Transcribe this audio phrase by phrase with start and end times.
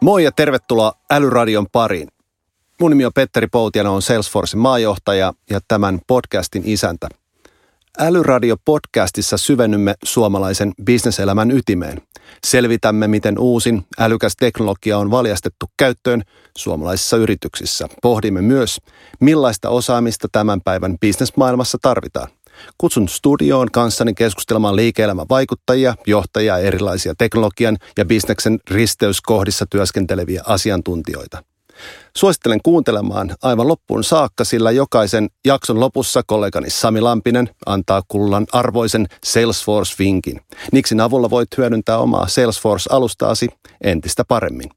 [0.00, 2.08] Moi ja tervetuloa Älyradion pariin.
[2.80, 7.08] Mun nimi on Petteri Poutiana, on Salesforcein maajohtaja ja tämän podcastin isäntä.
[8.00, 12.02] Älyradio-podcastissa syvennymme suomalaisen bisneselämän ytimeen.
[12.46, 16.22] Selvitämme, miten uusin älykäs teknologia on valjastettu käyttöön
[16.58, 17.88] suomalaisissa yrityksissä.
[18.02, 18.80] Pohdimme myös,
[19.20, 22.28] millaista osaamista tämän päivän bisnesmaailmassa tarvitaan.
[22.78, 31.42] Kutsun studioon kanssani keskustelemaan liike-elämän vaikuttajia, johtajia, erilaisia teknologian ja bisneksen risteyskohdissa työskenteleviä asiantuntijoita.
[32.16, 39.06] Suosittelen kuuntelemaan aivan loppuun saakka, sillä jokaisen jakson lopussa kollegani Sami Lampinen antaa kullan arvoisen
[39.26, 40.40] Salesforce-vinkin.
[40.72, 43.48] Niksin avulla voit hyödyntää omaa Salesforce-alustaasi
[43.84, 44.70] entistä paremmin.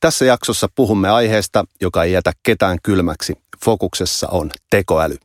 [0.00, 3.34] Tässä jaksossa puhumme aiheesta, joka ei jätä ketään kylmäksi.
[3.64, 5.16] Fokuksessa on tekoäly.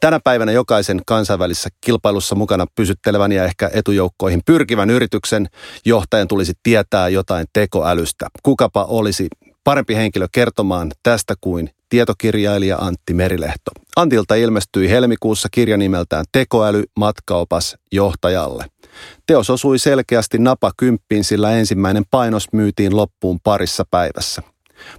[0.00, 5.48] Tänä päivänä jokaisen kansainvälisessä kilpailussa mukana pysyttelevän ja ehkä etujoukkoihin pyrkivän yrityksen
[5.84, 8.26] johtajan tulisi tietää jotain tekoälystä.
[8.42, 9.28] Kukapa olisi
[9.64, 13.70] parempi henkilö kertomaan tästä kuin tietokirjailija Antti Merilehto.
[13.96, 18.66] Antilta ilmestyi helmikuussa kirja nimeltään Tekoäly matkaopas johtajalle.
[19.26, 24.42] Teos osui selkeästi napa kymppiin, sillä ensimmäinen painos myytiin loppuun parissa päivässä.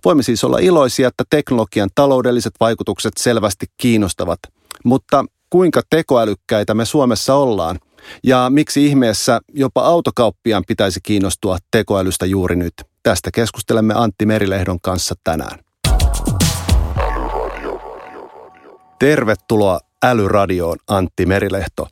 [0.05, 4.39] Voimme siis olla iloisia, että teknologian taloudelliset vaikutukset selvästi kiinnostavat–
[4.83, 7.79] mutta kuinka tekoälykkäitä me Suomessa ollaan?
[8.23, 12.73] Ja miksi ihmeessä jopa autokauppiaan pitäisi kiinnostua tekoälystä juuri nyt?
[13.03, 15.59] Tästä keskustelemme Antti Merilehdon kanssa tänään.
[18.99, 21.87] Tervetuloa Älyradioon, Antti Merilehto.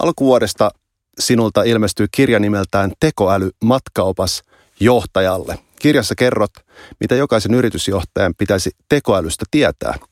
[0.00, 0.70] Alkuvuodesta
[1.18, 4.42] sinulta ilmestyy kirja nimeltään Tekoäly matkaopas
[4.80, 5.58] johtajalle.
[5.80, 6.52] Kirjassa kerrot,
[7.00, 9.94] mitä jokaisen yritysjohtajan pitäisi tekoälystä tietää–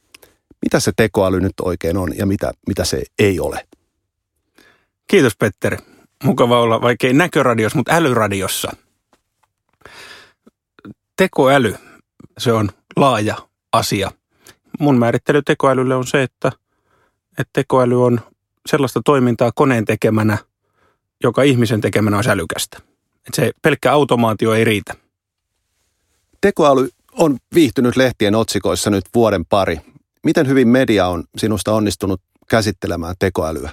[0.63, 3.67] mitä se tekoäly nyt oikein on ja mitä, mitä se ei ole.
[5.07, 5.77] Kiitos Petteri.
[6.25, 8.77] Mukava olla vaikkei näköradiossa, mutta älyradiossa.
[11.19, 11.75] Tekoäly,
[12.39, 13.37] se on laaja
[13.73, 14.11] asia.
[14.79, 16.53] Mun määrittely tekoälylle on se, että,
[17.39, 18.21] että tekoäly on
[18.67, 20.39] sellaista toimintaa koneen tekemänä,
[21.23, 22.79] joka ihmisen tekemänä on älykästä.
[23.17, 24.95] Että se pelkkä automaatio ei riitä.
[26.41, 29.81] Tekoäly on viihtynyt lehtien otsikoissa nyt vuoden pari.
[30.25, 32.21] Miten hyvin media on sinusta onnistunut
[32.51, 33.73] käsittelemään tekoälyä?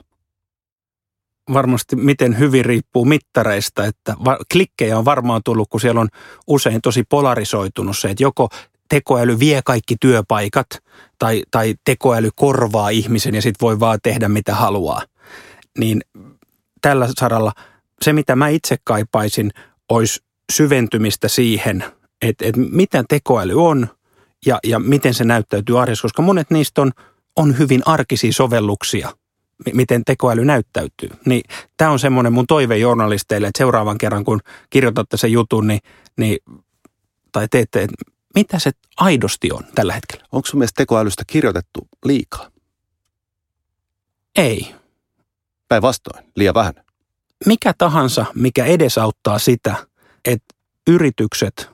[1.53, 4.15] Varmasti miten hyvin riippuu mittareista, että
[4.51, 6.09] klikkejä on varmaan tullut, kun siellä on
[6.47, 8.49] usein tosi polarisoitunut se, että joko
[8.89, 10.67] tekoäly vie kaikki työpaikat
[11.19, 15.01] tai, tai tekoäly korvaa ihmisen ja sitten voi vaan tehdä mitä haluaa.
[15.77, 16.01] Niin
[16.81, 17.51] tällä saralla
[18.01, 19.51] se, mitä mä itse kaipaisin,
[19.89, 21.83] olisi syventymistä siihen,
[22.21, 23.87] että, että mitä tekoäly on–
[24.45, 26.91] ja, ja miten se näyttäytyy arjessa, koska monet niistä on,
[27.35, 29.11] on hyvin arkisia sovelluksia,
[29.73, 31.09] miten tekoäly näyttäytyy.
[31.25, 31.41] Niin
[31.77, 34.39] tämä on semmoinen mun toive journalisteille, että seuraavan kerran kun
[34.69, 35.79] kirjoitatte sen jutun, niin,
[36.17, 36.37] niin
[37.31, 37.95] tai teette, että
[38.35, 40.25] mitä se aidosti on tällä hetkellä.
[40.31, 42.49] Onko sun mielestä tekoälystä kirjoitettu liikaa?
[44.35, 44.75] Ei.
[45.67, 46.73] Päinvastoin, liian vähän.
[47.45, 49.75] Mikä tahansa, mikä edesauttaa sitä,
[50.25, 50.55] että
[50.87, 51.69] yritykset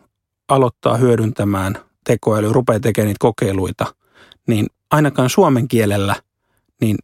[0.47, 3.95] aloittaa hyödyntämään– tekoäly rupeaa tekemään niitä kokeiluita,
[4.47, 6.15] niin ainakaan suomen kielellä
[6.81, 6.97] niin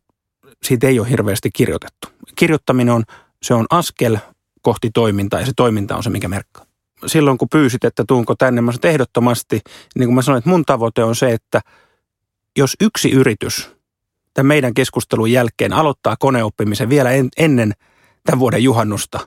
[0.64, 2.08] siitä ei ole hirveästi kirjoitettu.
[2.36, 3.04] Kirjoittaminen on,
[3.44, 4.18] se on askel
[4.62, 6.66] kohti toimintaa ja se toiminta on se, mikä merkkaa.
[7.06, 9.62] Silloin kun pyysit, että tuunko tänne, mä sanoin, ehdottomasti,
[9.96, 11.62] niin kuin mä sanoin, että mun tavoite on se, että
[12.58, 13.72] jos yksi yritys
[14.34, 17.74] tämän meidän keskustelun jälkeen aloittaa koneoppimisen vielä en, ennen
[18.26, 19.20] tämän vuoden juhannusta,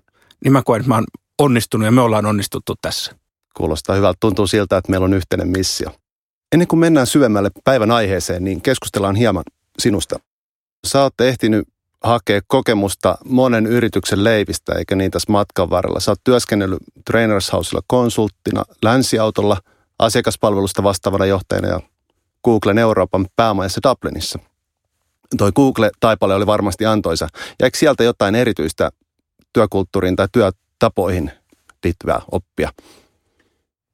[0.45, 1.05] niin mä koen, että mä oon
[1.39, 3.15] onnistunut ja me ollaan onnistuttu tässä.
[3.57, 4.17] Kuulostaa hyvältä.
[4.21, 5.91] Tuntuu siltä, että meillä on yhteinen missio.
[6.53, 9.45] Ennen kuin mennään syvemmälle päivän aiheeseen, niin keskustellaan hieman
[9.79, 10.19] sinusta.
[10.87, 11.69] Sä oot ehtinyt
[12.05, 16.01] hakea kokemusta monen yrityksen leivistä, eikä niin tässä matkan varrella.
[16.01, 19.57] Sä oot työskennellyt Trainers Housella konsulttina, länsiautolla,
[19.99, 21.81] asiakaspalvelusta vastaavana johtajana ja
[22.45, 24.39] Googlen Euroopan päämajassa Dublinissa.
[25.39, 27.29] Toi Google-taipale oli varmasti antoisa.
[27.35, 28.91] Ja eikö sieltä jotain erityistä
[29.53, 31.31] työkulttuuriin tai työtapoihin
[31.85, 32.71] liittyvää oppia?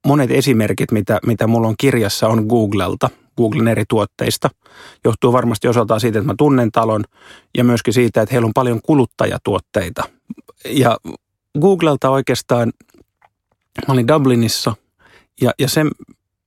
[0.07, 4.51] monet esimerkit, mitä, mitä mulla on kirjassa, on Googlelta, Googlen eri tuotteista.
[5.05, 7.05] Johtuu varmasti osaltaan siitä, että mä tunnen talon
[7.57, 10.03] ja myöskin siitä, että heillä on paljon kuluttajatuotteita.
[10.65, 10.97] Ja
[11.61, 12.73] Googlelta oikeastaan,
[13.89, 14.75] mä olin Dublinissa
[15.41, 15.91] ja, ja sen,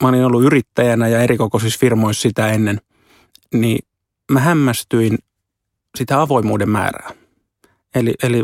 [0.03, 2.81] mä olin ollut yrittäjänä ja erikokoisissa firmoissa sitä ennen,
[3.53, 3.80] niin
[4.31, 5.18] mä hämmästyin
[5.97, 7.12] sitä avoimuuden määrää.
[7.95, 8.44] Eli, eli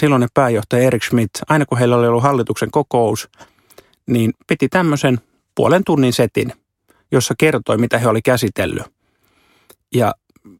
[0.00, 3.28] silloinen pääjohtaja Erik Schmidt, aina kun heillä oli ollut hallituksen kokous,
[4.06, 5.20] niin piti tämmöisen
[5.54, 6.52] puolen tunnin setin,
[7.12, 8.84] jossa kertoi, mitä he oli käsitellyt.
[9.94, 10.14] Ja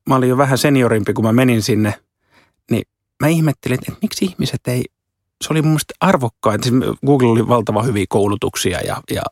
[0.09, 1.95] mä olin jo vähän seniorimpi, kun mä menin sinne,
[2.71, 2.83] niin
[3.23, 4.85] mä ihmettelin, että miksi ihmiset ei,
[5.43, 6.63] se oli mun mielestä arvokkain.
[6.63, 6.75] Siis
[7.07, 9.23] Google oli valtava hyviä koulutuksia ja, ja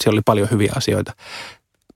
[0.00, 1.12] siellä oli paljon hyviä asioita.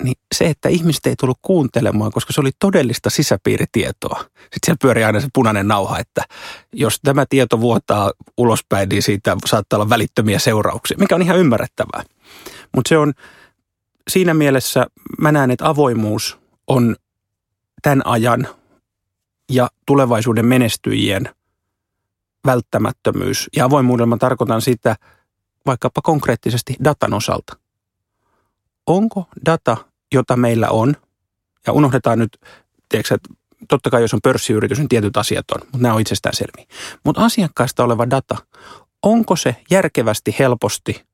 [0.03, 4.21] Niin se, että ihmiset ei tullut kuuntelemaan, koska se oli todellista sisäpiiritietoa.
[4.21, 6.25] Sitten siellä pyörii aina se punainen nauha, että
[6.73, 12.03] jos tämä tieto vuotaa ulospäin, niin siitä saattaa olla välittömiä seurauksia, mikä on ihan ymmärrettävää.
[12.75, 13.13] Mutta se on
[14.09, 14.87] siinä mielessä,
[15.21, 16.97] mä näen, että avoimuus on
[17.83, 18.49] tämän ajan
[19.53, 21.29] ja tulevaisuuden menestyjien
[22.47, 23.49] välttämättömyys.
[23.57, 24.97] Ja avoimuudella mä tarkoitan sitä
[25.67, 27.57] vaikkapa konkreettisesti datan osalta.
[28.87, 29.77] Onko data,
[30.15, 30.97] jota meillä on,
[31.67, 32.39] ja unohdetaan nyt,
[32.89, 33.29] tiedätkö, että
[33.69, 36.03] totta kai jos on pörssiyritys, niin tietyt asiat on, mutta nämä on
[36.33, 36.67] selviä.
[37.05, 38.37] Mutta asiakkaista oleva data,
[39.03, 41.05] onko se järkevästi, helposti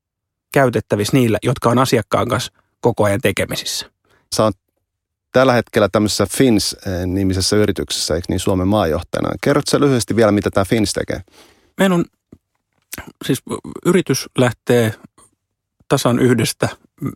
[0.52, 2.52] käytettävissä niillä, jotka on asiakkaan kanssa
[2.84, 3.90] koko ajan tekemisissä?
[4.36, 4.56] Sä oot
[5.32, 9.34] tällä hetkellä tämmöisessä FINS-nimisessä yrityksessä, eikö niin Suomen maajohtajana.
[9.40, 11.20] Kerrotko lyhyesti vielä, mitä tämä FINS tekee?
[11.78, 12.04] Meillä on,
[13.24, 13.42] siis
[13.86, 14.94] yritys lähtee
[15.88, 16.68] tasan yhdestä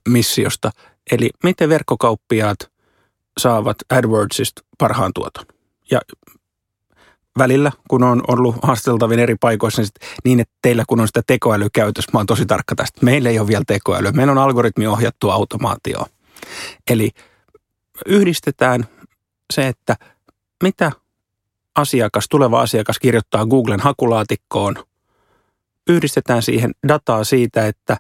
[0.09, 0.71] missiosta,
[1.13, 2.59] eli miten verkkokauppiaat
[3.39, 5.45] saavat AdWordsista parhaan tuoton.
[5.91, 6.01] Ja
[7.39, 9.91] välillä, kun on ollut haasteltavin eri paikoissa, niin,
[10.25, 13.05] niin että teillä kun on sitä tekoäly käytössä, mä oon tosi tarkka tästä.
[13.05, 16.07] Meillä ei ole vielä tekoälyä, meillä on algoritmi ohjattu automaatio.
[16.91, 17.11] Eli
[18.07, 18.85] yhdistetään
[19.53, 19.97] se, että
[20.63, 20.93] mitä
[21.75, 24.77] asiakas, tuleva asiakas kirjoittaa Googlen hakulaatikkoon.
[25.89, 27.97] Yhdistetään siihen dataa siitä, että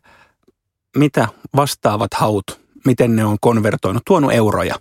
[0.97, 4.75] mitä vastaavat haut, miten ne on konvertoinut, tuonut euroja.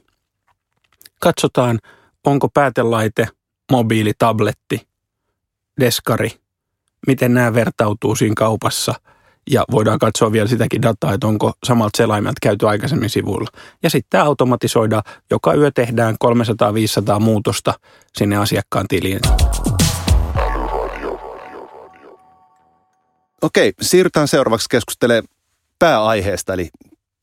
[1.19, 1.79] Katsotaan,
[2.23, 3.27] onko päätelaite,
[3.71, 4.87] mobiili, tabletti,
[5.79, 6.31] deskari,
[7.07, 8.93] miten nämä vertautuu siinä kaupassa–
[9.51, 13.49] ja voidaan katsoa vielä sitäkin dataa, että onko samalta selaimelta käyty aikaisemmin sivuilla.
[13.83, 16.15] Ja sitten automatisoidaan, joka yö tehdään
[17.17, 17.73] 300-500 muutosta
[18.17, 19.19] sinne asiakkaan tiliin.
[23.41, 25.27] Okei, siirrytään seuraavaksi keskustelemaan
[25.79, 26.69] pääaiheesta eli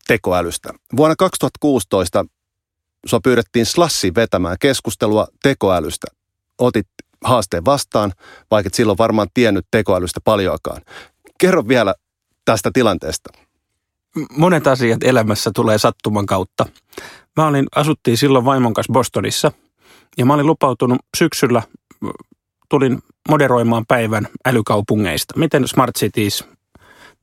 [0.06, 0.70] tekoälystä.
[0.96, 2.24] Vuonna 2016
[3.06, 6.06] sua pyydettiin Slassi vetämään keskustelua tekoälystä.
[6.58, 6.88] Otit
[7.24, 8.12] haasteen vastaan,
[8.50, 10.82] vaikka et silloin varmaan tiennyt tekoälystä paljoakaan.
[11.38, 11.94] Kerro vielä
[12.44, 13.30] tästä tilanteesta?
[14.36, 16.66] Monet asiat elämässä tulee sattuman kautta.
[17.36, 19.52] Mä olin, asuttiin silloin vaimon kanssa Bostonissa
[20.18, 21.62] ja mä olin lupautunut syksyllä,
[22.68, 25.38] tulin moderoimaan päivän älykaupungeista.
[25.38, 26.44] Miten Smart Cities,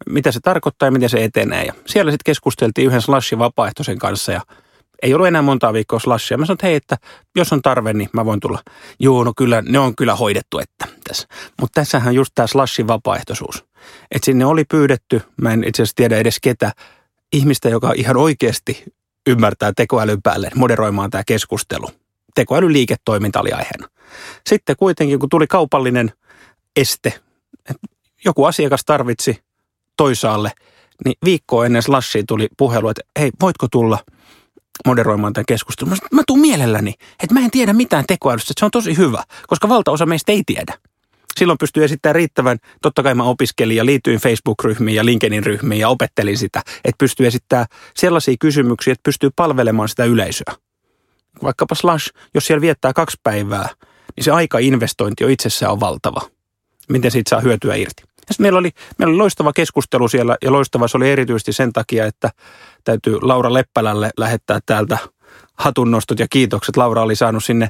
[0.10, 1.66] mitä se tarkoittaa ja miten se etenee.
[1.66, 4.42] Ja siellä sitten keskusteltiin yhden slashin vapaaehtoisen kanssa ja
[5.02, 6.38] ei ollut enää montaa viikkoa slashia.
[6.38, 6.98] Mä sanoin, että hei, että
[7.36, 8.60] jos on tarve, niin mä voin tulla.
[9.00, 11.28] Joo, no kyllä, ne on kyllä hoidettu, että tässä.
[11.62, 13.66] Mutta tässähän just tämä slashin vapaaehtoisuus.
[14.12, 16.72] Että sinne oli pyydetty, mä en itse asiassa tiedä edes ketä,
[17.34, 18.84] ihmistä, joka ihan oikeasti
[19.28, 21.90] ymmärtää tekoälyn päälle moderoimaan tämä keskustelu.
[22.36, 23.88] Tekoälyn liiketoiminta oli aiheena.
[24.50, 26.12] Sitten kuitenkin, kun tuli kaupallinen
[26.76, 27.10] este,
[27.70, 27.88] että
[28.26, 29.44] joku asiakas tarvitsi
[29.98, 30.52] toisaalle,
[31.06, 34.00] niin viikkoa ennen slashia tuli puhelu, että hei, voitko tulla
[34.88, 35.90] moderoimaan tämän keskustelun?
[35.90, 39.24] Mä, mä tuun mielelläni, että mä en tiedä mitään tekoälystä, että se on tosi hyvä,
[39.48, 40.74] koska valtaosa meistä ei tiedä
[41.38, 45.90] silloin pystyy esittämään riittävän, totta kai mä opiskelin ja liityin Facebook-ryhmiin ja LinkedIn ryhmiin ja
[45.90, 50.54] opettelin sitä, että pystyy esittämään sellaisia kysymyksiä, että pystyy palvelemaan sitä yleisöä.
[51.44, 53.70] Vaikkapa Slash, jos siellä viettää kaksi päivää,
[54.16, 56.22] niin se aika-investointi jo itsessään on valtava.
[56.90, 58.04] Miten siitä saa hyötyä irti?
[58.30, 62.06] Ja meillä oli, meillä oli loistava keskustelu siellä ja loistava se oli erityisesti sen takia,
[62.06, 62.30] että
[62.84, 64.98] täytyy Laura Leppälälle lähettää täältä
[65.54, 66.78] hatunnostot ja kiitokset.
[66.78, 67.68] Laura oli saanut sinne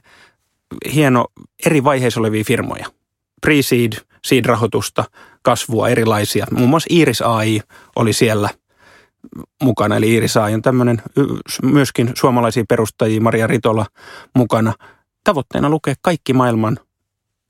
[0.93, 1.25] hieno
[1.65, 2.85] eri vaiheissa olevia firmoja–
[3.45, 3.93] pre-seed,
[4.27, 5.03] seed-rahoitusta,
[5.41, 6.45] kasvua erilaisia.
[6.51, 7.61] Muun muassa Iris AI
[7.95, 8.49] oli siellä
[9.63, 11.01] mukana, eli Iris AI on tämmöinen
[11.63, 13.85] myöskin suomalaisia perustajia, Maria Ritola
[14.35, 14.73] mukana.
[15.23, 16.79] Tavoitteena lukea kaikki maailman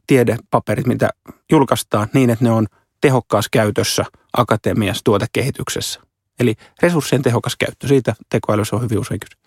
[0.07, 1.09] tiedepaperit, mitä
[1.51, 2.67] julkaistaan niin, että ne on
[3.01, 4.05] tehokkaassa käytössä
[4.37, 5.99] akatemiassa tuotekehityksessä.
[6.39, 9.41] Eli resurssien tehokas käyttö, siitä tekoälyssä on hyvin usein kyse.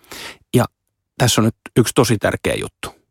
[0.54, 0.64] Ja
[1.18, 3.04] tässä on nyt yksi tosi tärkeä juttu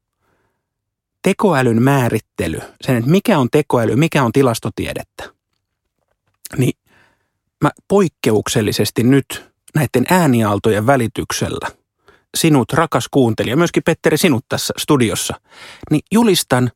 [1.24, 5.30] tekoälyn määrittely, sen, että mikä on tekoäly, mikä on tilastotiedettä,
[6.58, 6.74] niin
[7.64, 9.46] mä poikkeuksellisesti nyt
[9.76, 11.68] näiden ääniaaltojen välityksellä
[12.38, 15.42] sinut, rakas kuuntelija, myöskin Petteri sinut tässä studiossa,
[15.92, 16.72] niin julistan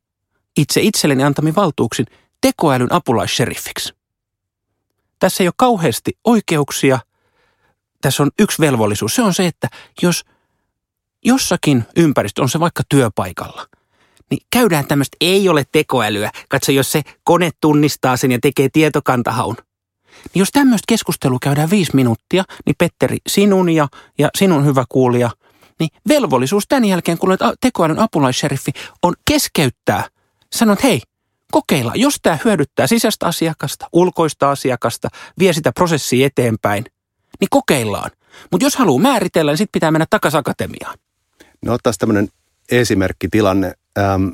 [0.58, 2.06] itse itselleni antami valtuuksin
[2.42, 3.94] tekoälyn apulaisseriffiksi.
[5.20, 7.00] Tässä ei ole kauheasti oikeuksia,
[8.02, 9.16] tässä on yksi velvollisuus.
[9.16, 9.68] Se on se, että
[10.02, 10.26] jos
[11.26, 13.68] jossakin ympäristö, on se vaikka työpaikalla–
[14.30, 16.32] niin käydään tämmöistä ei ole tekoälyä.
[16.50, 19.56] Katso, jos se kone tunnistaa sen ja tekee tietokantahaun.
[20.34, 25.30] Niin jos tämmöistä keskustelua käydään viisi minuuttia, niin Petteri, sinun ja, ja sinun hyvä kuulija,
[25.80, 28.72] niin velvollisuus tämän jälkeen, kun olet tekoälyn apulaisseriffi,
[29.04, 30.08] on keskeyttää.
[30.56, 31.02] Sanot, hei,
[31.52, 36.86] kokeilla, jos tämä hyödyttää sisäistä asiakasta, ulkoista asiakasta, vie sitä prosessia eteenpäin,
[37.40, 38.12] niin kokeillaan.
[38.52, 40.98] Mutta jos haluaa määritellä, niin sitten pitää mennä takaisin akatemiaan.
[41.66, 42.30] No ottaisiin tämmöinen
[42.72, 43.74] esimerkkitilanne.
[43.98, 44.28] Ähm,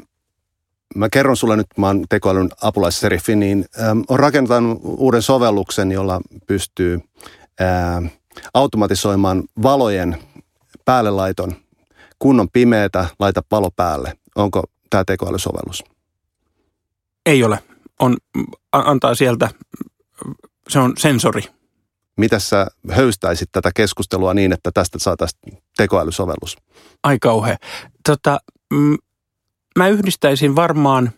[0.95, 6.21] mä kerron sulle nyt, mä oon tekoälyn apulaisseriffi, niin ähm, on rakentanut uuden sovelluksen, jolla
[6.47, 6.99] pystyy
[7.61, 8.05] ähm,
[8.53, 10.17] automatisoimaan valojen
[10.85, 11.55] päällelaiton.
[12.19, 14.13] Kun on pimeätä, laita palo päälle.
[14.35, 15.83] Onko tämä tekoälysovellus?
[17.25, 17.59] Ei ole.
[17.99, 18.17] On,
[18.71, 19.49] antaa sieltä,
[20.69, 21.43] se on sensori.
[22.17, 26.57] Mitä sä höystäisit tätä keskustelua niin, että tästä saataisiin tekoälysovellus?
[27.03, 27.57] Ai kauhean.
[28.09, 28.39] Tota,
[28.73, 28.97] mm,
[29.77, 31.11] mä yhdistäisin varmaan,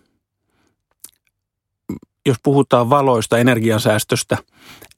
[2.25, 4.37] jos puhutaan valoista, energiansäästöstä,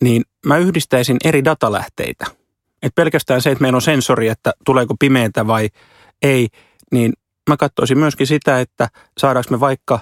[0.01, 2.25] niin mä yhdistäisin eri datalähteitä.
[2.81, 5.69] Et pelkästään se, että meillä on sensori, että tuleeko pimeätä vai
[6.21, 6.47] ei,
[6.91, 7.13] niin
[7.49, 9.99] mä katsoisin myöskin sitä, että saadaanko me vaikka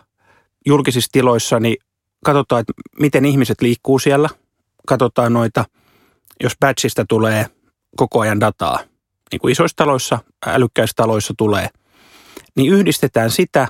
[0.65, 1.77] julkisissa tiloissa, niin
[2.25, 4.29] katsotaan, että miten ihmiset liikkuu siellä.
[4.87, 5.65] Katsotaan noita,
[6.43, 7.45] jos batchista tulee
[7.97, 8.79] koko ajan dataa,
[9.31, 11.69] niin kuin isoissa taloissa, älykkäissä taloissa tulee,
[12.55, 13.67] niin yhdistetään sitä.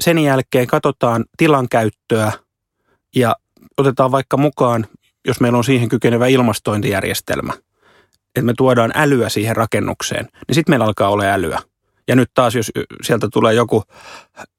[0.00, 2.32] Sen jälkeen katsotaan tilan käyttöä
[3.16, 3.36] ja
[3.78, 4.86] otetaan vaikka mukaan,
[5.28, 7.52] jos meillä on siihen kykenevä ilmastointijärjestelmä,
[8.26, 11.62] että me tuodaan älyä siihen rakennukseen, niin sitten meillä alkaa olla älyä.
[12.08, 12.72] Ja nyt taas, jos
[13.02, 13.82] sieltä tulee joku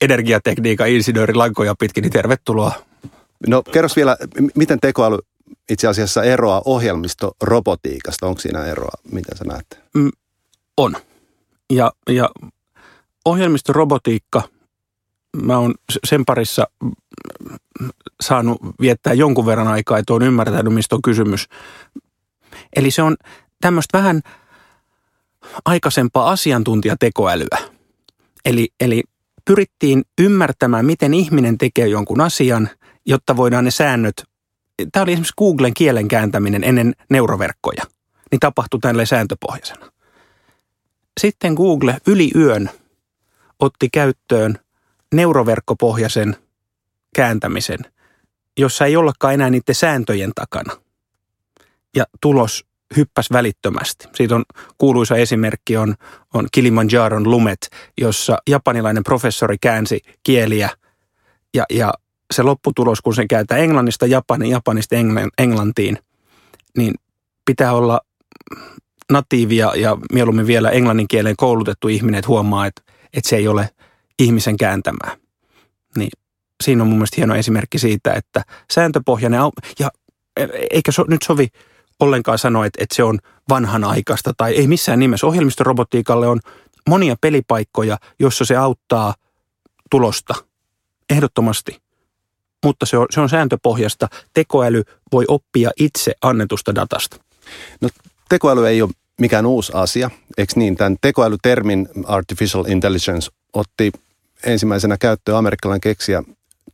[0.02, 2.72] energiatekniikan insinööri lankoja pitkin, niin tervetuloa.
[3.48, 4.18] No kerros vielä,
[4.56, 5.18] miten tekoäly
[5.70, 8.28] itse asiassa eroaa ohjelmistorobotiikasta?
[8.28, 9.02] Onko siinä eroa?
[9.12, 9.80] Miten sä näet?
[9.94, 10.12] Mm,
[10.78, 10.96] on.
[11.70, 12.30] Ja, ja
[13.26, 14.42] ohjelmistorobotiikka,
[15.44, 15.74] mä oon
[16.04, 16.68] sen parissa
[18.22, 21.48] saanut viettää jonkun verran aikaa, että olen ymmärtänyt, mistä on kysymys.
[22.76, 23.16] Eli se on
[23.62, 24.22] tämmöistä vähän–
[25.66, 27.58] aikaisempaa asiantuntijatekoälyä.
[28.46, 29.04] Eli, eli
[29.46, 32.70] pyrittiin ymmärtämään, miten ihminen tekee jonkun asian,
[33.06, 34.24] jotta voidaan ne säännöt.
[34.92, 37.84] Tämä oli esimerkiksi Googlen kielen kääntäminen ennen neuroverkkoja.
[38.32, 39.92] Niin tapahtui tälle sääntöpohjaisena.
[41.20, 42.70] Sitten Google yli yön
[43.60, 44.60] otti käyttöön
[45.14, 46.36] neuroverkkopohjaisen
[47.16, 47.80] kääntämisen,
[48.58, 50.78] jossa ei ollakaan enää niiden sääntöjen takana.
[51.96, 54.08] Ja tulos hyppäs välittömästi.
[54.16, 54.44] Siitä on
[54.78, 55.96] kuuluisa esimerkki on,
[56.34, 60.70] on Kilimanjaron lumet, jossa japanilainen professori käänsi kieliä
[61.54, 61.94] ja, ja
[62.34, 64.96] se lopputulos, kun sen kääntää englannista Japani, Japanista
[65.38, 65.98] englantiin,
[66.78, 66.94] niin
[67.46, 68.02] pitää olla
[69.12, 72.82] natiivia ja mieluummin vielä englannin kieleen koulutettu ihminen, että huomaa, että,
[73.14, 73.70] että se ei ole
[74.20, 75.18] ihmisen kääntämää.
[75.98, 76.10] Niin
[76.64, 79.40] siinä on mun mielestä hieno esimerkki siitä, että sääntöpohjainen,
[79.80, 79.92] ja
[80.38, 81.48] e, eikä so, nyt sovi
[82.00, 85.28] ollenkaan sanoa, että, että se on vanhanaikaista tai ei missään nimessä.
[85.28, 86.40] Ohjelmistorobotiikalle on
[86.90, 89.14] monia pelipaikkoja, joissa se auttaa
[89.92, 90.34] tulosta
[91.10, 91.82] ehdottomasti.
[92.66, 94.08] Mutta se on, se on sääntöpohjasta.
[94.34, 97.18] Tekoäly voi oppia itse annetusta datasta.
[97.82, 97.90] No
[98.30, 100.76] tekoäly ei ole mikään uusi asia, eikö niin?
[100.76, 103.92] Tämän tekoälytermin artificial intelligence otti
[104.44, 106.24] ensimmäisenä käyttöön amerikkalainen keksijä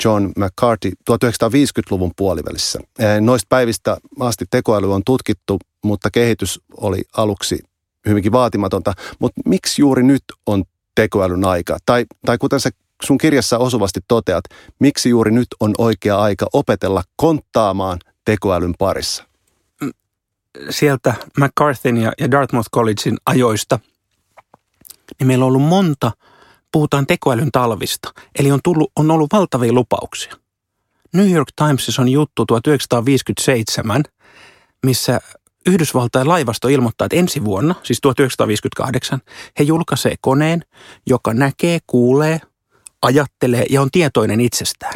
[0.05, 2.79] John McCarthy 1950-luvun puolivälissä.
[3.21, 7.59] Noista päivistä asti tekoäly on tutkittu, mutta kehitys oli aluksi
[8.07, 8.93] hyvinkin vaatimatonta.
[9.19, 10.63] Mutta miksi juuri nyt on
[10.95, 11.77] tekoälyn aika?
[11.85, 12.69] Tai, tai kuten sä
[13.03, 14.43] sun kirjassa osuvasti toteat,
[14.79, 19.23] miksi juuri nyt on oikea aika opetella konttaamaan tekoälyn parissa?
[20.69, 23.79] Sieltä McCarthyn ja Dartmouth Collegein ajoista,
[25.19, 26.11] niin meillä on ollut monta–
[26.73, 28.11] puhutaan tekoälyn talvista.
[28.39, 30.35] Eli on, tullut, on ollut valtavia lupauksia.
[31.13, 34.03] New York Timesissa on juttu 1957,
[34.85, 35.19] missä
[35.65, 39.21] Yhdysvaltain laivasto ilmoittaa, että ensi vuonna, siis 1958,
[39.59, 40.65] he julkaisee koneen,
[41.07, 42.41] joka näkee, kuulee,
[43.01, 44.93] ajattelee ja on tietoinen itsestään.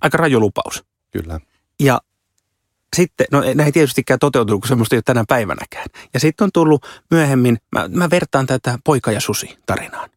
[0.00, 0.84] Aika raju lupaus.
[1.10, 1.40] Kyllä.
[1.80, 2.00] Ja
[2.96, 5.86] sitten, no näin ei tietystikään toteutunut, kun semmoista ei ole tänä päivänäkään.
[6.14, 10.10] Ja sitten on tullut myöhemmin, mä, mä vertaan tätä poika ja susi tarinaan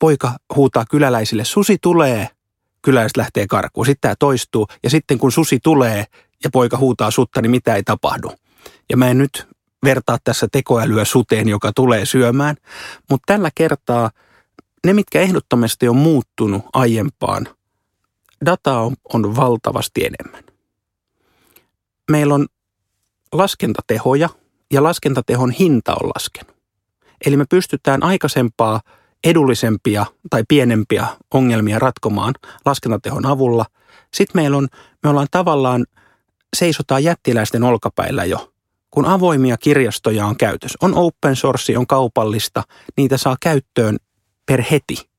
[0.00, 2.28] poika huutaa kyläläisille, susi tulee,
[2.82, 3.86] kyläläiset lähtee karkuun.
[3.86, 6.04] Sitten tämä toistuu ja sitten kun susi tulee
[6.44, 8.32] ja poika huutaa sutta, niin mitä ei tapahdu.
[8.90, 9.48] Ja mä en nyt
[9.84, 12.56] vertaa tässä tekoälyä suteen, joka tulee syömään,
[13.10, 14.10] mutta tällä kertaa
[14.86, 17.48] ne, mitkä ehdottomasti on muuttunut aiempaan,
[18.46, 20.44] dataa on, on valtavasti enemmän.
[22.10, 22.46] Meillä on
[23.32, 24.28] laskentatehoja
[24.72, 26.56] ja laskentatehon hinta on laskenut.
[27.26, 28.80] Eli me pystytään aikaisempaa
[29.24, 32.34] edullisempia tai pienempiä ongelmia ratkomaan
[32.66, 33.66] laskentatehon avulla.
[34.14, 34.68] Sitten meillä on,
[35.02, 35.86] me ollaan tavallaan,
[36.56, 38.52] seisotaan jättiläisten olkapäillä jo,
[38.90, 40.78] kun avoimia kirjastoja on käytössä.
[40.82, 42.62] On open source, on kaupallista,
[42.96, 43.96] niitä saa käyttöön
[44.46, 45.10] per heti.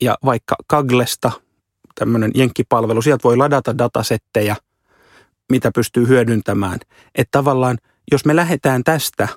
[0.00, 1.32] Ja vaikka Kaglesta,
[1.94, 4.56] tämmöinen jenkkipalvelu, sieltä voi ladata datasettejä,
[5.52, 6.78] mitä pystyy hyödyntämään.
[7.14, 7.78] Että tavallaan,
[8.12, 9.28] jos me lähdetään tästä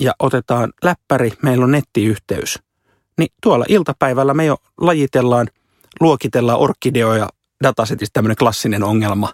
[0.00, 2.58] ja otetaan läppäri, meillä on nettiyhteys–
[3.18, 5.48] niin tuolla iltapäivällä me jo lajitellaan,
[6.00, 7.28] luokitellaan orkideoja
[7.62, 9.32] datasetista tämmöinen klassinen ongelma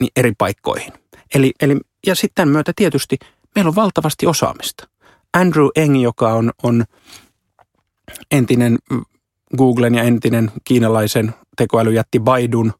[0.00, 0.92] niin eri paikkoihin.
[1.34, 3.18] Eli, eli, ja sitten myötä tietysti
[3.54, 4.88] meillä on valtavasti osaamista.
[5.34, 6.84] Andrew Eng, joka on, on
[8.30, 8.78] entinen
[9.56, 12.72] Googlen ja entinen kiinalaisen tekoälyjätti Baidun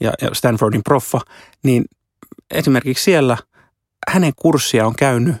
[0.00, 1.20] ja, ja Stanfordin proffa,
[1.62, 1.84] niin
[2.50, 3.36] esimerkiksi siellä
[4.08, 5.36] hänen kurssia on käynyt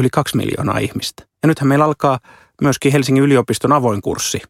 [0.00, 1.26] yli kaksi miljoonaa ihmistä.
[1.42, 2.18] Ja nythän meillä alkaa
[2.62, 4.42] myöskin Helsingin yliopiston avoin kurssi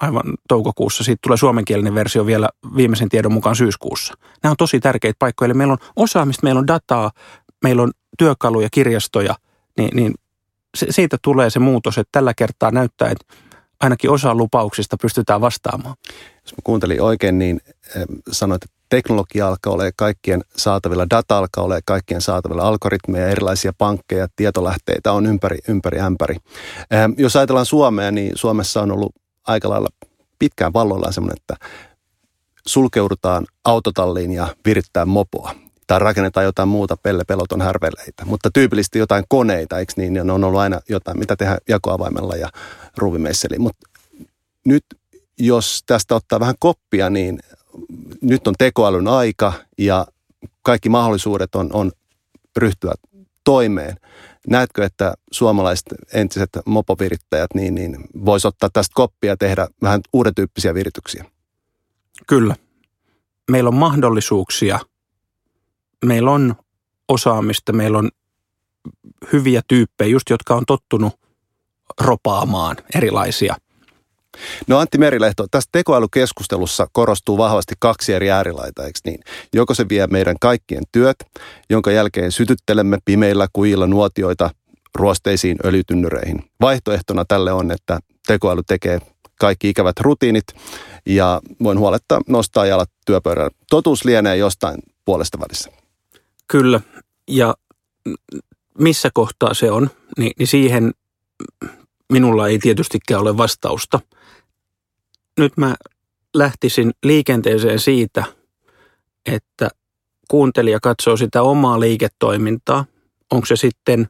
[0.00, 1.04] aivan toukokuussa.
[1.04, 4.14] Siitä tulee suomenkielinen versio vielä viimeisen tiedon mukaan syyskuussa.
[4.42, 5.46] Nämä on tosi tärkeitä paikkoja.
[5.46, 7.10] Eli meillä on osaamista, meillä on dataa,
[7.62, 9.34] meillä on työkaluja, kirjastoja,
[9.78, 10.14] niin, niin
[10.90, 13.34] siitä tulee se muutos, että tällä kertaa näyttää, että
[13.80, 15.94] ainakin osa lupauksista pystytään vastaamaan.
[16.44, 17.60] Jos mä kuuntelin oikein, niin
[18.32, 24.28] sanoit, että teknologia alkaa olla kaikkien saatavilla, data alkaa olla kaikkien saatavilla, algoritmeja, erilaisia pankkeja,
[24.36, 26.36] tietolähteitä on ympäri, ympäri ämpäri.
[26.94, 29.14] Ähm, jos ajatellaan Suomea, niin Suomessa on ollut
[29.46, 29.88] aika lailla
[30.38, 31.66] pitkään valloillaan semmoinen, että
[32.66, 35.54] sulkeudutaan autotalliin ja virittää mopoa.
[35.86, 38.24] Tai rakennetaan jotain muuta, pelle peloton härveleitä.
[38.24, 40.12] Mutta tyypillisesti jotain koneita, eikö niin?
[40.12, 42.48] Ne on ollut aina jotain, mitä tehdään jakoavaimella ja
[42.96, 43.62] ruuvimeisseliin.
[43.62, 43.88] Mutta
[44.66, 44.84] nyt
[45.38, 47.38] jos tästä ottaa vähän koppia, niin
[48.20, 50.06] nyt on tekoälyn aika ja
[50.62, 51.92] kaikki mahdollisuudet on, on
[52.56, 52.92] ryhtyä
[53.44, 53.96] toimeen.
[54.48, 60.34] Näetkö, että suomalaiset entiset mopovirittäjät niin, niin vois ottaa tästä koppia ja tehdä vähän uuden
[60.34, 61.24] tyyppisiä virityksiä?
[62.26, 62.56] Kyllä.
[63.50, 64.80] Meillä on mahdollisuuksia.
[66.04, 66.54] Meillä on
[67.08, 67.72] osaamista.
[67.72, 68.10] Meillä on
[69.32, 71.12] hyviä tyyppejä, just jotka on tottunut
[72.00, 73.56] ropaamaan erilaisia–
[74.66, 79.20] No Antti Merilehto, tässä tekoälykeskustelussa korostuu vahvasti kaksi eri äärilaita, eikö niin?
[79.52, 81.16] Joko se vie meidän kaikkien työt,
[81.70, 84.50] jonka jälkeen sytyttelemme pimeillä kujilla nuotioita
[84.94, 86.44] ruosteisiin öljytynnyreihin.
[86.60, 88.98] Vaihtoehtona tälle on, että tekoäly tekee
[89.40, 90.44] kaikki ikävät rutiinit
[91.06, 93.50] ja voin huoletta nostaa jalat työpöydällä.
[93.70, 95.70] Totuus lienee jostain puolesta välissä.
[96.48, 96.80] Kyllä,
[97.28, 97.54] ja
[98.78, 100.92] missä kohtaa se on, niin, niin siihen
[102.12, 104.00] minulla ei tietystikään ole vastausta–
[105.38, 105.74] nyt mä
[106.34, 108.24] lähtisin liikenteeseen siitä,
[109.26, 109.68] että
[110.28, 112.84] kuuntelija katsoo sitä omaa liiketoimintaa.
[113.32, 114.06] Onko se sitten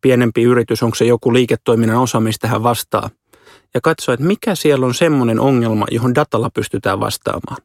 [0.00, 3.10] pienempi yritys, onko se joku liiketoiminnan osa, mistä hän vastaa.
[3.74, 7.62] Ja katsoo, että mikä siellä on semmoinen ongelma, johon datalla pystytään vastaamaan.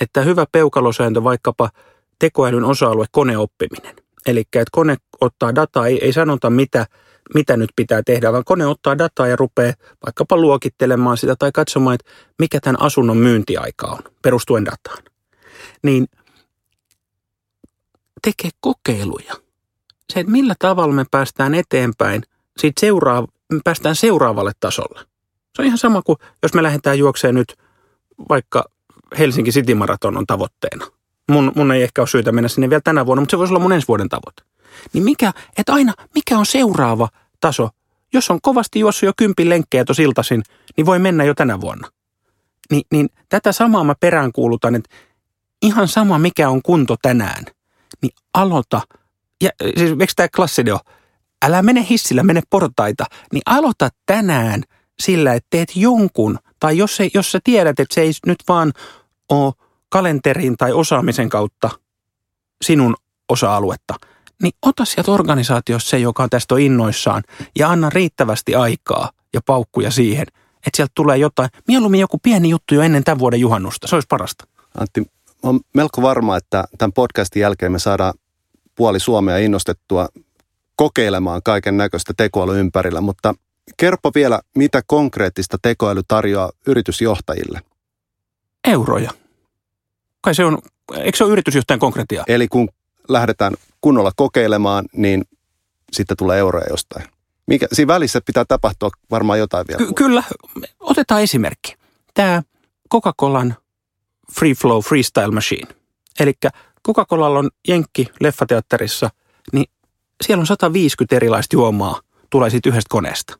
[0.00, 1.70] Että hyvä peukalosääntö vaikkapa
[2.18, 3.96] tekoälyn osa-alue koneoppiminen.
[4.26, 6.86] Eli että kone ottaa dataa, ei, ei sanota mitä
[7.34, 9.72] mitä nyt pitää tehdä, vaan kone ottaa dataa ja rupeaa
[10.06, 15.02] vaikkapa luokittelemaan sitä tai katsomaan, että mikä tämän asunnon myyntiaika on perustuen dataan.
[15.82, 16.06] Niin
[18.22, 19.34] tekee kokeiluja.
[20.12, 22.22] Se, että millä tavalla me päästään eteenpäin,
[22.58, 25.00] siitä seuraa, me päästään seuraavalle tasolle.
[25.56, 27.56] Se on ihan sama kuin jos me lähdetään juokseen nyt
[28.28, 28.64] vaikka
[29.18, 30.86] Helsinki City Marathon on tavoitteena.
[31.30, 33.62] Mun, mun ei ehkä ole syytä mennä sinne vielä tänä vuonna, mutta se voisi olla
[33.62, 34.42] mun ensi vuoden tavoite.
[34.92, 37.08] Niin mikä, että aina, mikä on seuraava
[37.40, 37.68] taso?
[38.12, 40.42] Jos on kovasti juossut jo kympin lenkkejä tuossa iltaisin,
[40.76, 41.90] niin voi mennä jo tänä vuonna.
[42.70, 44.96] Ni, niin tätä samaa mä peräänkuulutan, että
[45.62, 47.44] ihan sama mikä on kunto tänään,
[48.02, 48.82] niin aloita.
[49.42, 50.80] Ja siis eikö tämä klassideo?
[51.44, 53.04] Älä mene hissillä, mene portaita.
[53.32, 54.62] Niin aloita tänään
[54.98, 56.38] sillä, että teet jonkun.
[56.60, 58.72] Tai jos, se, jos sä tiedät, että se ei nyt vaan
[59.28, 59.52] ole
[59.88, 61.70] kalenterin tai osaamisen kautta
[62.64, 62.96] sinun
[63.28, 63.94] osa-aluetta–
[64.44, 67.22] niin ota sieltä organisaatiossa se, joka on tästä innoissaan
[67.58, 70.26] ja anna riittävästi aikaa ja paukkuja siihen,
[70.56, 74.06] että sieltä tulee jotain, mieluummin joku pieni juttu jo ennen tämän vuoden juhannusta, se olisi
[74.08, 74.44] parasta.
[74.80, 75.02] Antti,
[75.42, 78.14] olen melko varma, että tämän podcastin jälkeen me saadaan
[78.74, 80.08] puoli Suomea innostettua
[80.76, 83.34] kokeilemaan kaiken näköistä tekoäly ympärillä, mutta
[83.76, 87.60] kerro vielä, mitä konkreettista tekoäly tarjoaa yritysjohtajille?
[88.64, 89.10] Euroja.
[90.20, 90.58] Kai se on,
[90.96, 92.24] eikö se ole yritysjohtajan konkreettia?
[92.26, 92.68] Eli kun
[93.08, 95.24] lähdetään kunnolla kokeilemaan, niin
[95.92, 97.06] sitten tulee euroja jostain.
[97.46, 99.78] Mikä, siinä välissä pitää tapahtua varmaan jotain vielä.
[99.78, 100.22] Ky- kyllä.
[100.80, 101.74] Otetaan esimerkki.
[102.14, 102.42] Tämä
[102.94, 103.54] Coca-Colan
[104.34, 105.74] Free Flow Freestyle Machine.
[106.20, 106.32] Eli
[106.86, 109.10] Coca-Colalla on Jenkki leffateatterissa,
[109.52, 109.66] niin
[110.24, 113.38] siellä on 150 erilaista juomaa tulee siitä yhdestä koneesta.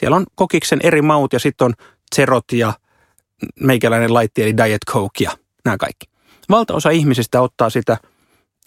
[0.00, 1.74] Siellä on kokiksen eri maut ja sitten on
[2.16, 2.72] zerot ja
[3.60, 5.30] meikäläinen laitti eli Diet Coke ja
[5.64, 6.06] nämä kaikki.
[6.50, 7.98] Valtaosa ihmisistä ottaa sitä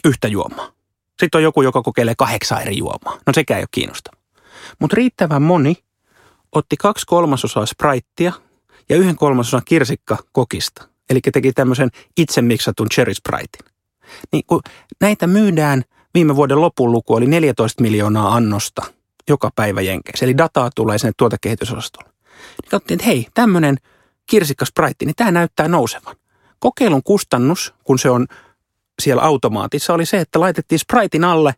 [0.05, 0.71] yhtä juomaa.
[1.19, 3.17] Sitten on joku, joka kokeilee kahdeksan eri juomaa.
[3.27, 4.17] No sekään ei ole kiinnostava.
[4.79, 5.75] Mutta riittävän moni
[6.51, 8.33] otti kaksi kolmasosaa spraittia
[8.89, 10.87] ja yhden kolmasosan kirsikka kokista.
[11.09, 13.71] Eli teki tämmöisen itse miksatun cherry spritein.
[14.31, 14.61] Niin kun
[15.01, 18.81] näitä myydään, viime vuoden lopun luku oli 14 miljoonaa annosta
[19.29, 20.25] joka päivä Jenkeissä.
[20.25, 22.09] Eli dataa tulee sinne tuotekehitysosastolle.
[22.35, 23.77] Niin katsottiin, että hei, tämmöinen
[24.25, 26.15] kirsikka sprite, niin tämä näyttää nousevan.
[26.59, 28.27] Kokeilun kustannus, kun se on
[29.01, 31.53] siellä automaatissa, oli se, että laitettiin Spritein alle,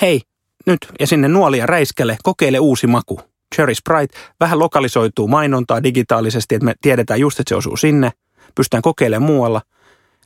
[0.00, 0.20] hei,
[0.66, 3.20] nyt ja sinne nuolia räiskälle, kokeile uusi maku.
[3.54, 8.12] Cherry Sprite, vähän lokalisoituu mainontaa digitaalisesti, että me tiedetään just, että se osuu sinne,
[8.54, 9.62] pystytään kokeilemaan muualla.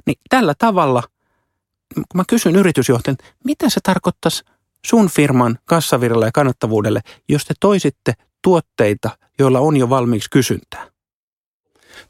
[0.07, 1.03] Niin tällä tavalla,
[1.95, 4.45] kun mä kysyn yritysjohtajan, mitä se tarkoittaisi
[4.87, 10.91] sun firman kassavirralle ja kannattavuudelle, jos te toisitte tuotteita, joilla on jo valmiiksi kysyntää?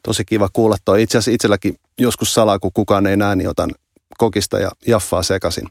[0.02, 1.02] Tosi kiva kuulla toi.
[1.02, 3.70] Itse asiassa itselläkin joskus salaa, kun kukaan ei näe, niin otan
[4.18, 5.68] kokista ja jaffaa sekaisin,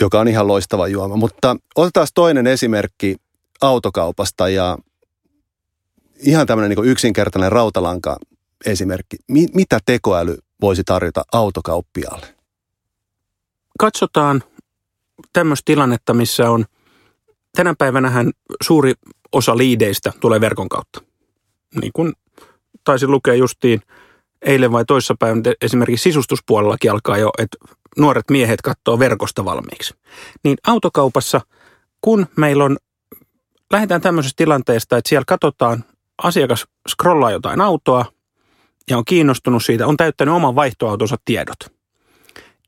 [0.00, 1.16] joka on ihan loistava juoma.
[1.16, 3.16] Mutta otetaan toinen esimerkki
[3.60, 4.78] autokaupasta ja
[6.26, 8.16] ihan tämmöinen niin yksinkertainen rautalanka
[8.66, 9.16] esimerkki.
[9.54, 12.34] mitä tekoäly voisi tarjota autokauppiaalle?
[13.78, 14.42] Katsotaan
[15.32, 16.64] tämmöistä tilannetta, missä on
[17.56, 18.30] tänä päivänähän
[18.62, 18.94] suuri
[19.32, 21.00] osa liideistä tulee verkon kautta.
[21.80, 22.12] Niin kuin
[22.84, 23.82] taisin lukea justiin
[24.42, 27.58] eilen vai toissapäivänä esimerkiksi sisustuspuolellakin alkaa jo, että
[27.98, 29.94] nuoret miehet katsoo verkosta valmiiksi.
[30.44, 31.40] Niin autokaupassa,
[32.00, 32.76] kun meillä on,
[33.72, 35.84] lähdetään tämmöisestä tilanteesta, että siellä katsotaan,
[36.22, 38.04] asiakas scrollaa jotain autoa
[38.90, 41.58] ja on kiinnostunut siitä, on täyttänyt oman vaihtoautonsa tiedot.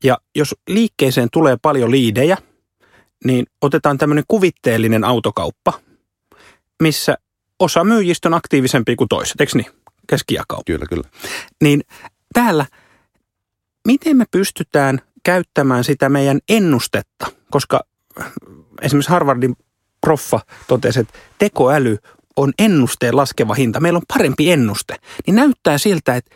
[0.03, 2.37] Ja jos liikkeeseen tulee paljon liidejä,
[3.25, 5.73] niin otetaan tämmöinen kuvitteellinen autokauppa,
[6.81, 7.17] missä
[7.59, 9.82] osa myyjistä on aktiivisempi kuin toiset, eikö niin?
[10.07, 10.63] Keskijakaumaa.
[10.65, 11.09] Kyllä, kyllä.
[11.63, 11.81] Niin
[12.33, 12.65] täällä,
[13.87, 17.79] miten me pystytään käyttämään sitä meidän ennustetta, koska
[18.81, 19.55] esimerkiksi Harvardin
[20.01, 21.97] proffa totesi, että tekoäly
[22.35, 23.79] on ennusteen laskeva hinta.
[23.79, 24.95] Meillä on parempi ennuste.
[25.27, 26.35] Niin näyttää siltä, että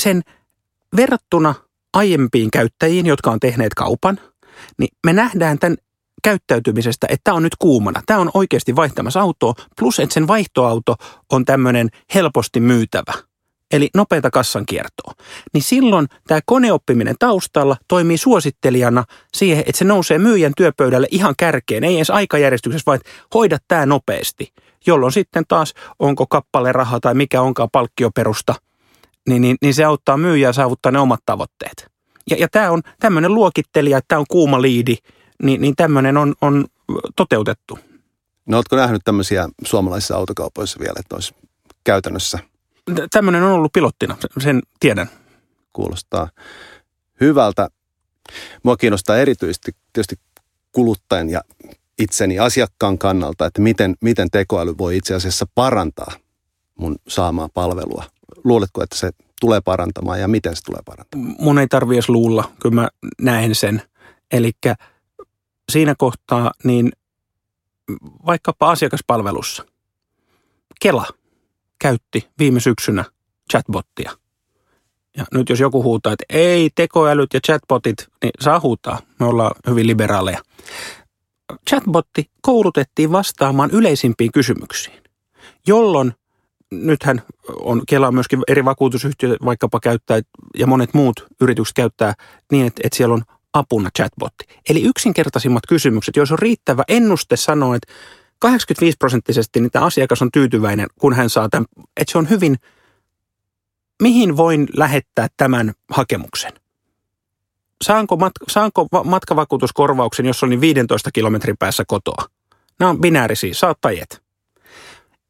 [0.00, 0.22] sen
[0.96, 1.54] verrattuna
[1.92, 4.20] aiempiin käyttäjiin, jotka on tehneet kaupan,
[4.78, 5.76] niin me nähdään tämän
[6.24, 8.02] käyttäytymisestä, että tämä on nyt kuumana.
[8.06, 10.96] Tämä on oikeasti vaihtamassa autoa, plus että sen vaihtoauto
[11.32, 13.12] on tämmöinen helposti myytävä.
[13.72, 14.30] Eli nopeata
[14.66, 15.12] kiertoa.
[15.54, 21.84] Niin silloin tämä koneoppiminen taustalla toimii suosittelijana siihen, että se nousee myyjän työpöydälle ihan kärkeen.
[21.84, 23.00] Ei edes aikajärjestyksessä, vaan
[23.34, 24.52] hoida tämä nopeasti.
[24.86, 28.54] Jolloin sitten taas, onko kappale raha tai mikä onkaan palkkioperusta,
[29.28, 31.90] niin, niin, niin se auttaa myyjää saavuttaa ne omat tavoitteet.
[32.30, 34.96] Ja, ja tämä on tämmöinen luokittelija, että tämä on kuuma liidi,
[35.44, 36.64] niin, niin tämmöinen on, on
[37.16, 37.78] toteutettu.
[38.46, 41.34] No oletko nähnyt tämmöisiä suomalaisissa autokaupoissa vielä, että olisi
[41.84, 42.38] käytännössä?
[43.10, 45.10] Tämmöinen on ollut pilottina, sen tiedän.
[45.72, 46.28] Kuulostaa
[47.20, 47.68] hyvältä.
[48.62, 50.16] Mua kiinnostaa erityisesti tietysti
[50.72, 51.40] kuluttajan ja
[51.98, 56.12] itseni asiakkaan kannalta, että miten, miten tekoäly voi itse asiassa parantaa
[56.78, 58.04] mun saamaa palvelua.
[58.44, 61.36] Luuletko, että se tulee parantamaan ja miten se tulee parantamaan?
[61.38, 62.88] Mun ei tarvi edes luulla, kyllä mä
[63.20, 63.82] näen sen.
[64.32, 64.52] Eli
[65.72, 66.92] siinä kohtaa niin
[68.26, 69.64] vaikkapa asiakaspalvelussa.
[70.82, 71.06] Kela
[71.78, 73.04] käytti viime syksynä
[73.50, 74.12] chatbottia.
[75.16, 78.98] Ja nyt jos joku huutaa, että ei tekoälyt ja chatbotit, niin saa huutaa.
[79.20, 80.42] Me ollaan hyvin liberaaleja.
[81.70, 85.02] Chatbotti koulutettiin vastaamaan yleisimpiin kysymyksiin,
[85.66, 86.12] jolloin
[86.70, 90.20] nythän on Kela myöskin eri vakuutusyhtiöt vaikkapa käyttää
[90.58, 92.14] ja monet muut yritykset käyttää
[92.52, 93.22] niin, että, että siellä on
[93.54, 94.44] apuna chatbotti.
[94.68, 97.92] Eli yksinkertaisimmat kysymykset, jos on riittävä ennuste sanoa, että
[98.38, 102.56] 85 prosenttisesti niin tämä asiakas on tyytyväinen, kun hän saa tämän, että se on hyvin,
[104.02, 106.52] mihin voin lähettää tämän hakemuksen?
[107.84, 112.24] Saanko, matka, saanko matkavakuutuskorvauksen, jos olin 15 kilometrin päässä kotoa?
[112.80, 114.22] Nämä on binäärisiä, saat tai et.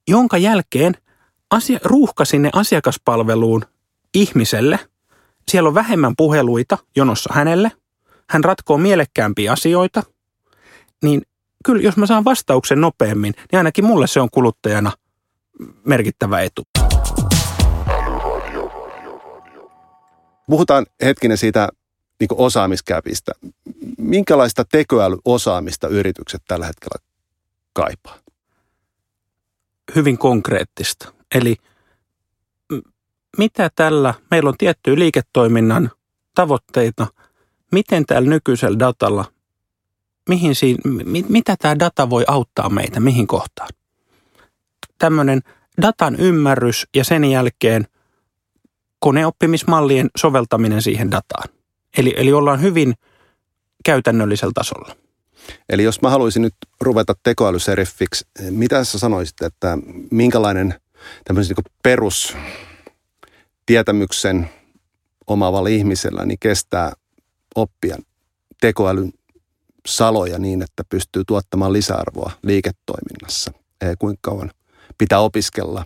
[0.09, 0.95] Jonka jälkeen
[1.51, 3.65] asia, ruuhka sinne asiakaspalveluun
[4.15, 4.79] ihmiselle.
[5.51, 7.73] Siellä on vähemmän puheluita jonossa hänelle–
[8.31, 10.03] hän ratkoo mielekkäämpiä asioita,
[11.03, 11.23] niin
[11.65, 14.93] kyllä jos mä saan vastauksen nopeammin, niin ainakin mulle se on kuluttajana
[15.85, 16.63] merkittävä etu.
[20.47, 21.69] Puhutaan hetkinen siitä
[22.21, 23.33] niin osaamiskäpistä.
[23.99, 27.05] Minkälaista tekoälyosaamista yritykset tällä hetkellä
[27.73, 28.19] kaipaa?
[29.95, 31.13] Hyvin konkreettista.
[31.35, 31.57] Eli
[33.39, 35.91] mitä tällä, meillä on tiettyjä liiketoiminnan
[36.35, 37.07] tavoitteita–
[37.75, 39.25] miten täällä nykyisellä datalla,
[40.29, 43.69] mihin siinä, mit, mitä tämä data voi auttaa meitä, mihin kohtaan?
[44.99, 45.41] tämmöinen
[45.83, 47.87] datan ymmärrys ja sen jälkeen
[48.99, 51.49] koneoppimismallien soveltaminen siihen dataan.
[51.99, 52.95] Eli, eli ollaan hyvin
[53.85, 54.97] käytännöllisellä tasolla.
[55.69, 59.79] Eli jos mä haluaisin nyt ruveta tekoälyseriffiksi, mitä sä sanoisit, että
[60.11, 60.75] minkälainen
[61.25, 62.37] tämmöisen niin perus
[63.67, 64.51] tietämyksen
[65.27, 66.93] omaavalla ihmisellä niin kestää
[67.55, 67.97] oppia
[68.61, 69.13] tekoälyn
[69.87, 73.53] saloja niin, että pystyy tuottamaan lisäarvoa liiketoiminnassa.
[73.81, 74.51] Ei kuinka kauan
[74.99, 75.85] pitää opiskella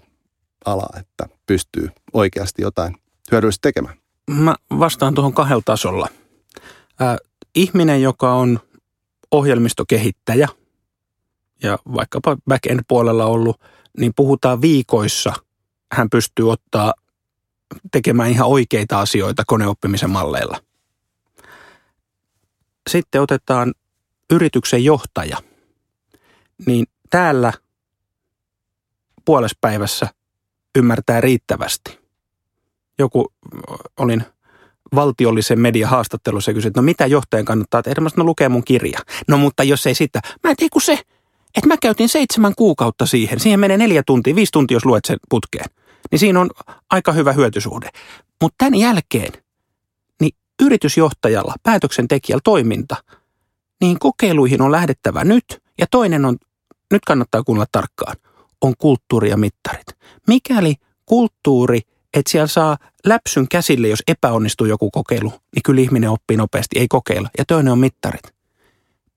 [0.65, 2.97] alaa, että pystyy oikeasti jotain
[3.33, 3.97] hyödyllistä tekemään.
[4.31, 6.09] Mä vastaan tuohon kahdella tasolla.
[7.03, 7.17] Äh,
[7.55, 8.61] ihminen, joka on
[9.31, 10.49] ohjelmistokehittäjä
[11.63, 13.61] ja vaikkapa back-end-puolella ollut,
[13.99, 15.33] niin puhutaan viikoissa.
[15.93, 16.95] Hän pystyy ottaa
[17.93, 20.61] tekemään ihan oikeita asioita koneoppimisen malleilla.
[22.89, 23.75] Sitten otetaan
[24.31, 25.37] yrityksen johtaja.
[26.67, 27.53] Niin täällä
[29.25, 30.09] puolespäivässä
[30.77, 31.99] ymmärtää riittävästi.
[32.99, 33.33] Joku,
[33.97, 34.25] olin
[34.95, 38.01] valtiollisen median haastattelussa ja kysyin, että no mitä johtajan kannattaa tehdä?
[38.01, 38.99] Mä sanoin, no lukee mun kirja.
[39.29, 40.93] No mutta jos ei sitä, mä en tee kuin se,
[41.57, 43.41] että mä käytin seitsemän kuukautta siihen.
[43.41, 45.65] Siihen menee neljä tuntia, viisi tuntia, jos luet sen putkeen.
[46.11, 46.51] Niin siinä on
[46.91, 47.91] aika hyvä hyötysuhde.
[48.41, 49.33] Mutta tämän jälkeen,
[50.63, 52.97] yritysjohtajalla, päätöksentekijällä toiminta,
[53.81, 55.45] niin kokeiluihin on lähdettävä nyt.
[55.79, 56.37] Ja toinen on,
[56.91, 58.17] nyt kannattaa kuunnella tarkkaan,
[58.61, 59.87] on kulttuuri ja mittarit.
[60.27, 60.75] Mikäli
[61.07, 61.81] kulttuuri–
[62.15, 66.89] että siellä saa läpsyn käsille, jos epäonnistuu joku kokeilu, niin kyllä ihminen oppii nopeasti, ei
[66.89, 67.29] kokeilla.
[67.39, 68.23] Ja toinen on mittarit.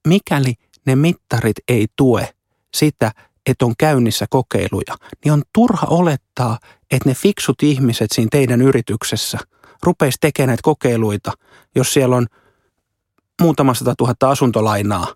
[0.08, 0.54] Mikäli
[0.86, 2.34] ne mittarit ei tue
[2.74, 3.12] sitä,
[3.46, 6.60] että on käynnissä kokeiluja, niin on turha olettaa,
[6.92, 9.38] että ne fiksut ihmiset siinä teidän yrityksessä
[9.86, 11.32] rupeisi tekemään näitä kokeiluita,
[11.76, 12.28] jos siellä on
[13.42, 15.08] muutama sata tuhatta asuntolainaa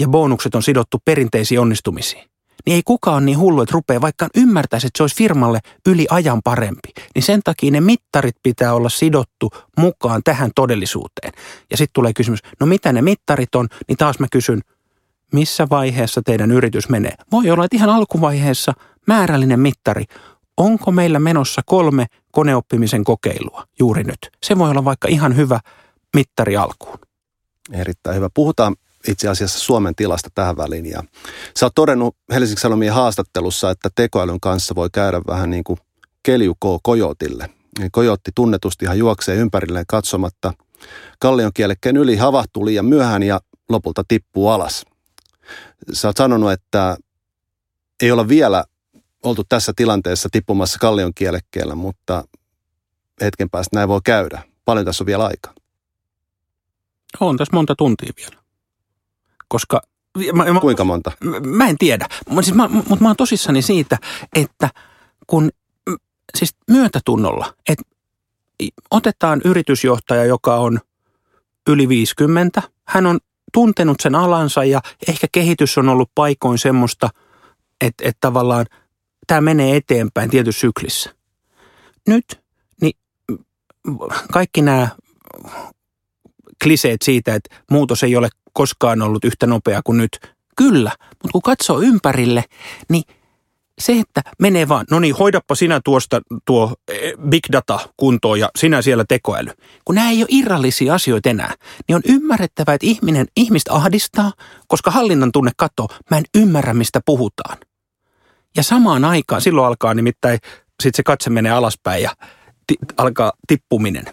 [0.00, 2.32] ja bonukset on sidottu perinteisiin onnistumisiin
[2.66, 6.40] niin ei kukaan niin hullu, että rupeaa, vaikka ymmärtäisi, että se olisi firmalle yli ajan
[6.44, 6.88] parempi.
[7.14, 11.32] Niin sen takia ne mittarit pitää olla sidottu mukaan tähän todellisuuteen.
[11.70, 14.60] Ja sitten tulee kysymys, no mitä ne mittarit on, niin taas mä kysyn,
[15.32, 17.14] missä vaiheessa teidän yritys menee.
[17.32, 18.72] Voi olla, että ihan alkuvaiheessa
[19.06, 20.04] määrällinen mittari.
[20.56, 24.18] Onko meillä menossa kolme koneoppimisen kokeilua juuri nyt?
[24.44, 25.60] Se voi olla vaikka ihan hyvä
[26.16, 26.98] mittari alkuun.
[27.72, 28.28] Erittäin hyvä.
[28.34, 28.76] Puhutaan
[29.08, 30.86] itse asiassa Suomen tilasta tähän väliin.
[30.86, 31.04] Ja
[31.58, 35.78] sä oot todennut Helsingin Sanomien haastattelussa, että tekoälyn kanssa voi käydä vähän niin kuin
[36.22, 37.50] keljukoo kojotille.
[37.92, 40.52] Kojotti tunnetusti ihan juoksee ympärilleen katsomatta.
[41.18, 44.84] Kallion kielekkeen yli havahtuu liian myöhään ja lopulta tippuu alas.
[45.92, 46.96] Sä oot sanonut, että
[48.02, 48.64] ei olla vielä
[49.22, 52.24] oltu tässä tilanteessa tippumassa kallion kielekkeellä, mutta
[53.20, 54.42] hetken päästä näin voi käydä.
[54.64, 55.54] Paljon tässä on vielä aikaa.
[57.20, 58.42] On tässä monta tuntia vielä
[59.52, 59.82] koska...
[60.32, 61.12] Mä, mä, Kuinka monta?
[61.24, 63.98] Mä, mä en tiedä, mutta siis mä, mut mä oon tosissani siitä,
[64.34, 64.70] että
[65.26, 65.50] kun
[66.38, 67.82] siis myötätunnolla, että
[68.90, 70.80] otetaan yritysjohtaja, joka on
[71.68, 73.18] yli 50, hän on
[73.52, 77.10] tuntenut sen alansa ja ehkä kehitys on ollut paikoin semmoista,
[77.80, 78.66] että, että tavallaan
[79.26, 81.14] tämä menee eteenpäin tietyssä syklissä.
[82.08, 82.40] Nyt
[82.80, 82.94] niin
[84.32, 84.88] kaikki nämä
[86.62, 90.18] kliseet siitä, että muutos ei ole koskaan ollut yhtä nopea kuin nyt.
[90.56, 92.44] Kyllä, mutta kun katsoo ympärille,
[92.88, 93.02] niin
[93.78, 98.48] se, että menee vaan, no niin, hoidappa sinä tuosta tuo eh, big data kuntoon ja
[98.58, 99.50] sinä siellä tekoäly.
[99.84, 101.54] Kun nämä ei ole irrallisia asioita enää,
[101.88, 104.32] niin on ymmärrettävä, että ihminen, ihmistä ahdistaa,
[104.68, 107.56] koska hallinnan tunne katsoo, mä en ymmärrä, mistä puhutaan.
[108.56, 110.38] Ja samaan aikaan, silloin alkaa nimittäin,
[110.82, 112.10] sitten se katse menee alaspäin ja
[112.66, 114.04] ti, alkaa tippuminen.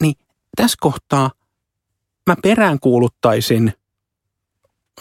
[0.00, 0.14] Niin
[0.56, 1.30] tässä kohtaa–
[2.26, 3.72] mä peräänkuuluttaisin,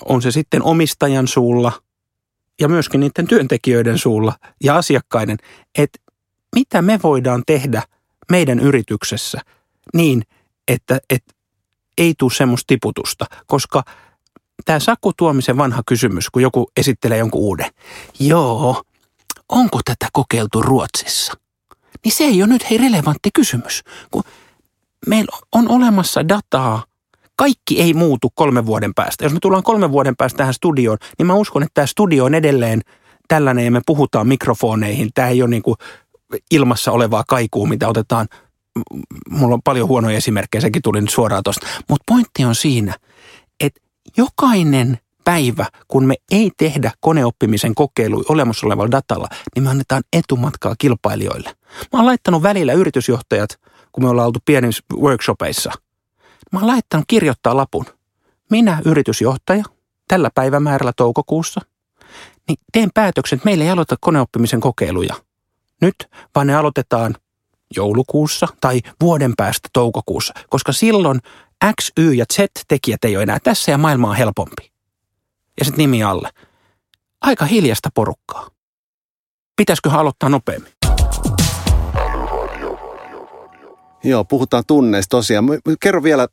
[0.05, 1.71] on se sitten omistajan suulla
[2.61, 5.37] ja myöskin niiden työntekijöiden suulla ja asiakkaiden,
[5.77, 5.99] että
[6.55, 7.83] mitä me voidaan tehdä
[8.31, 9.41] meidän yrityksessä
[9.93, 10.23] niin,
[10.67, 11.33] että, että
[11.97, 13.83] ei tule semmoista tiputusta, koska
[14.65, 17.69] tämä Saku Tuomisen vanha kysymys, kun joku esittelee jonkun uuden.
[18.19, 18.83] Joo,
[19.49, 21.33] onko tätä kokeiltu Ruotsissa?
[22.05, 24.23] Niin se ei ole nyt hei relevantti kysymys, kun
[25.07, 26.83] meillä on olemassa dataa
[27.35, 29.25] kaikki ei muutu kolmen vuoden päästä.
[29.25, 32.35] Jos me tullaan kolmen vuoden päästä tähän studioon, niin mä uskon, että tämä studio on
[32.35, 32.81] edelleen
[33.27, 35.09] tällainen ja me puhutaan mikrofoneihin.
[35.13, 35.75] Tämä ei ole niin kuin
[36.51, 38.27] ilmassa olevaa kaikua, mitä otetaan.
[39.29, 41.67] Mulla on paljon huonoja esimerkkejä, sekin tuli nyt suoraan tuosta.
[41.89, 42.95] Mutta pointti on siinä,
[43.59, 43.81] että
[44.17, 50.75] jokainen päivä, kun me ei tehdä koneoppimisen kokeilu olemassa olevalla datalla, niin me annetaan etumatkaa
[50.77, 51.49] kilpailijoille.
[51.93, 53.49] Mä oon laittanut välillä yritysjohtajat,
[53.91, 55.71] kun me ollaan oltu pienissä workshopeissa–
[56.53, 57.85] Mä oon laittanut kirjoittaa lapun.
[58.49, 59.63] Minä, yritysjohtaja,
[60.07, 61.61] tällä päivämäärällä toukokuussa,
[62.47, 65.15] niin teen päätöksen, että meillä ei aloita koneoppimisen kokeiluja
[65.81, 65.95] nyt,
[66.35, 67.15] vaan ne aloitetaan
[67.75, 71.19] joulukuussa tai vuoden päästä toukokuussa, koska silloin
[71.81, 74.71] X, Y ja Z-tekijät ei ole enää tässä ja maailma on helpompi.
[75.59, 76.29] Ja sitten nimi alle.
[77.21, 78.47] Aika hiljasta porukkaa.
[79.55, 80.71] Pitäisikö aloittaa nopeammin?
[84.03, 85.45] Joo, puhutaan tunneista tosiaan.
[85.79, 86.27] Kerro vielä,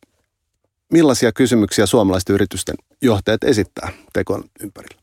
[0.92, 5.02] millaisia kysymyksiä suomalaisten yritysten johtajat esittää tekon ympärillä?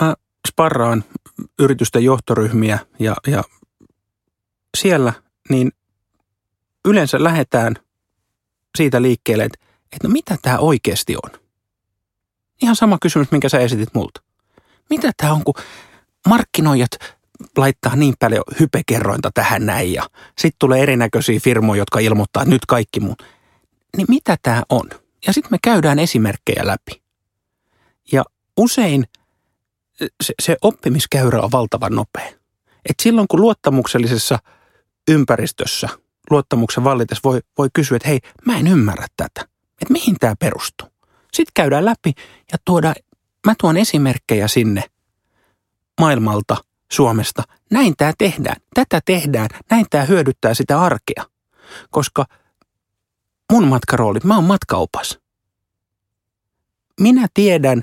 [0.00, 0.14] Mä
[0.48, 1.04] sparraan
[1.58, 3.44] yritysten johtoryhmiä ja, ja
[4.76, 5.12] siellä
[5.48, 5.72] niin
[6.84, 7.76] yleensä lähdetään
[8.76, 9.58] siitä liikkeelle, että,
[9.92, 11.40] että no mitä tämä oikeasti on?
[12.62, 14.22] Ihan sama kysymys, minkä sä esitit multa.
[14.90, 15.54] Mitä tämä on, kun
[16.28, 16.90] markkinoijat
[17.56, 20.02] laittaa niin paljon hypekerrointa tähän näin ja
[20.38, 23.22] sitten tulee erinäköisiä firmoja, jotka ilmoittaa, että nyt kaikki muut.
[23.96, 24.90] Niin mitä tämä on?
[25.26, 27.02] Ja sitten me käydään esimerkkejä läpi.
[28.12, 28.24] Ja
[28.56, 29.06] usein
[30.22, 32.28] se, se oppimiskäyrä on valtavan nopea.
[32.88, 34.38] Et silloin kun luottamuksellisessa
[35.08, 35.88] ympäristössä,
[36.30, 39.40] luottamuksen vallitessa voi, voi kysyä, että hei, mä en ymmärrä tätä.
[39.82, 40.88] Että mihin tämä perustuu?
[41.32, 42.12] Sitten käydään läpi
[42.52, 42.94] ja tuoda,
[43.46, 44.84] mä tuon esimerkkejä sinne
[46.00, 46.56] maailmalta,
[46.92, 47.42] Suomesta.
[47.70, 51.24] Näin tämä tehdään, tätä tehdään, näin tämä hyödyttää sitä arkea.
[51.90, 52.24] Koska
[53.52, 55.18] mun matkarooli, mä oon matkaupas.
[57.00, 57.82] Minä tiedän,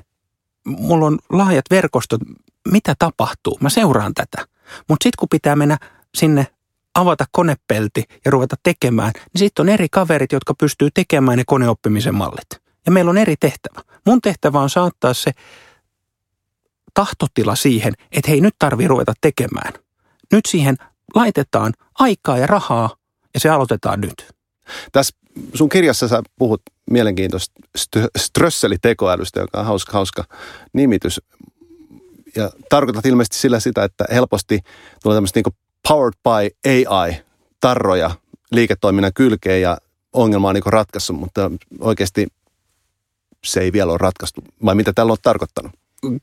[0.66, 2.20] mulla on laajat verkostot,
[2.68, 3.58] mitä tapahtuu.
[3.60, 4.46] Mä seuraan tätä.
[4.88, 5.78] Mutta sitten kun pitää mennä
[6.14, 6.46] sinne
[6.94, 12.14] avata konepelti ja ruveta tekemään, niin sitten on eri kaverit, jotka pystyy tekemään ne koneoppimisen
[12.14, 12.64] mallit.
[12.86, 13.80] Ja meillä on eri tehtävä.
[14.06, 15.30] Mun tehtävä on saattaa se
[16.94, 19.72] tahtotila siihen, että hei nyt tarvii ruveta tekemään.
[20.32, 20.76] Nyt siihen
[21.14, 22.96] laitetaan aikaa ja rahaa
[23.34, 24.26] ja se aloitetaan nyt.
[24.92, 25.16] Tässä
[25.54, 27.52] sun kirjassa sä puhut mielenkiintoista
[28.18, 30.24] strösselitekoälystä, joka on hauska, hauska
[30.72, 31.20] nimitys.
[32.36, 34.60] Ja tarkoitat ilmeisesti sillä sitä, että helposti
[35.02, 35.56] tulee tämmöistä niin
[35.88, 38.10] powered by AI-tarroja
[38.52, 39.78] liiketoiminnan kylkeen ja
[40.12, 42.26] ongelma on niin ratkaissut, mutta oikeasti
[43.44, 44.44] se ei vielä ole ratkaistu.
[44.64, 45.72] Vai mitä tällä on tarkoittanut?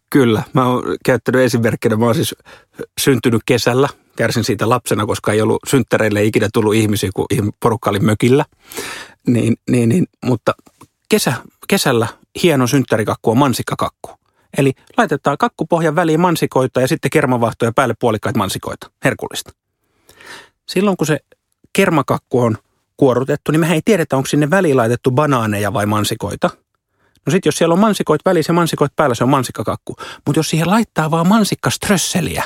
[0.09, 0.43] Kyllä.
[0.53, 1.95] Mä oon käyttänyt esimerkkinä.
[1.95, 2.35] Mä oon siis
[3.01, 3.89] syntynyt kesällä.
[4.15, 7.25] Kärsin siitä lapsena, koska ei ollut synttäreille ikinä tullut ihmisiä, kun
[7.59, 8.45] porukka oli mökillä.
[9.27, 10.07] Niin, niin, niin.
[10.25, 10.53] Mutta
[11.09, 11.33] kesä,
[11.67, 12.07] kesällä
[12.43, 14.09] hieno synttärikakku on mansikkakakku.
[14.57, 18.91] Eli laitetaan kakkupohjan väliin mansikoita ja sitten kermavahtoja päälle puolikkaita mansikoita.
[19.05, 19.51] Herkullista.
[20.69, 21.19] Silloin kun se
[21.73, 22.57] kermakakku on
[22.97, 26.49] kuorutettu, niin me ei tiedetä, onko sinne väliin laitettu banaaneja vai mansikoita–
[27.25, 29.95] No sitten jos siellä on mansikoit välissä ja mansikoit päällä, se on mansikkakakku.
[30.25, 32.43] Mutta jos siihen laittaa vaan mansikkaströsseliä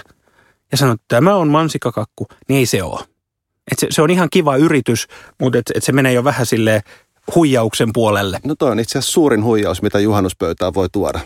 [0.72, 3.02] ja sanoo, että tämä on mansikkakakku, niin ei se ole.
[3.72, 5.08] Et se, se on ihan kiva yritys,
[5.42, 6.82] mutta et, et se menee jo vähän sille
[7.36, 8.40] huijauksen puolelle.
[8.44, 11.20] No toi on itse asiassa suurin huijaus, mitä juhannuspöytään voi tuoda.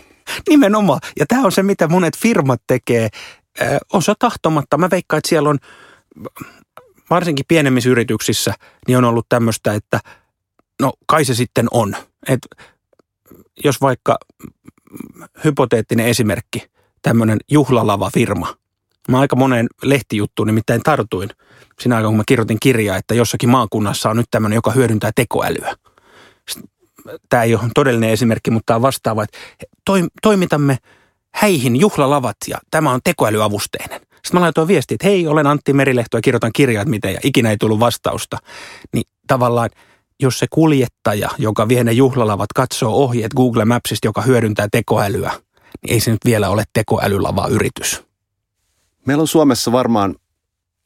[0.50, 1.00] Nimenomaan.
[1.18, 3.08] Ja tämä on se, mitä monet firmat tekee.
[3.92, 4.78] osa tahtomatta.
[4.78, 5.58] Mä veikkaan, että siellä on
[7.10, 8.54] varsinkin pienemmissä yrityksissä,
[8.88, 10.00] niin on ollut tämmöistä, että
[10.80, 11.96] no kai se sitten on.
[12.28, 12.48] Että
[13.64, 14.18] jos vaikka
[15.44, 16.66] hypoteettinen esimerkki,
[17.02, 18.54] tämmöinen juhlalava firma.
[19.08, 21.30] Mä aika moneen lehtijuttuun nimittäin tartuin
[21.80, 25.74] siinä aikaan, kun mä kirjoitin kirjaa, että jossakin maakunnassa on nyt tämmöinen, joka hyödyntää tekoälyä.
[27.28, 29.38] Tämä ei ole todellinen esimerkki, mutta tämä on vastaava, että
[30.22, 30.78] toimitamme
[31.34, 34.00] häihin juhlalavat ja tämä on tekoälyavusteinen.
[34.00, 37.20] Sitten mä laitoin viestiä, että hei, olen Antti Merilehto ja kirjoitan kirjaa, että miten, ja
[37.24, 38.38] ikinä ei tullut vastausta.
[38.92, 39.70] Niin tavallaan–
[40.20, 45.32] jos se kuljettaja, joka vie ne juhlalavat, katsoo ohjeet Google Mapsista, joka hyödyntää tekoälyä,
[45.82, 48.02] niin ei se nyt vielä ole tekoälylava yritys.
[49.06, 50.14] Meillä on Suomessa varmaan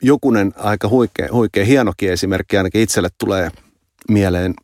[0.03, 3.50] jokunen aika huikea, huikea hienokin esimerkki, ainakin itselle tulee
[4.09, 4.55] mieleen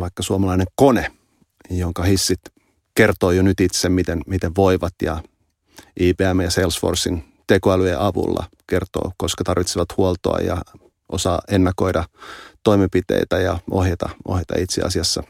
[0.00, 1.12] vaikka suomalainen kone,
[1.70, 2.40] jonka hissit
[2.94, 5.22] kertoo jo nyt itse, miten, miten voivat ja
[6.00, 10.62] IBM ja Salesforcein tekoälyjen avulla kertoo, koska tarvitsevat huoltoa ja
[11.08, 12.04] osaa ennakoida
[12.62, 15.22] toimenpiteitä ja ohjata, ohjata itse asiassa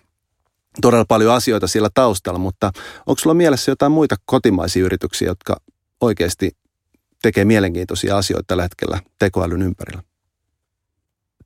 [0.81, 2.73] todella paljon asioita siellä taustalla, mutta
[3.07, 5.57] onko sulla mielessä jotain muita kotimaisia yrityksiä, jotka
[6.01, 6.51] oikeasti
[7.23, 10.03] tekee mielenkiintoisia asioita tällä hetkellä tekoälyn ympärillä?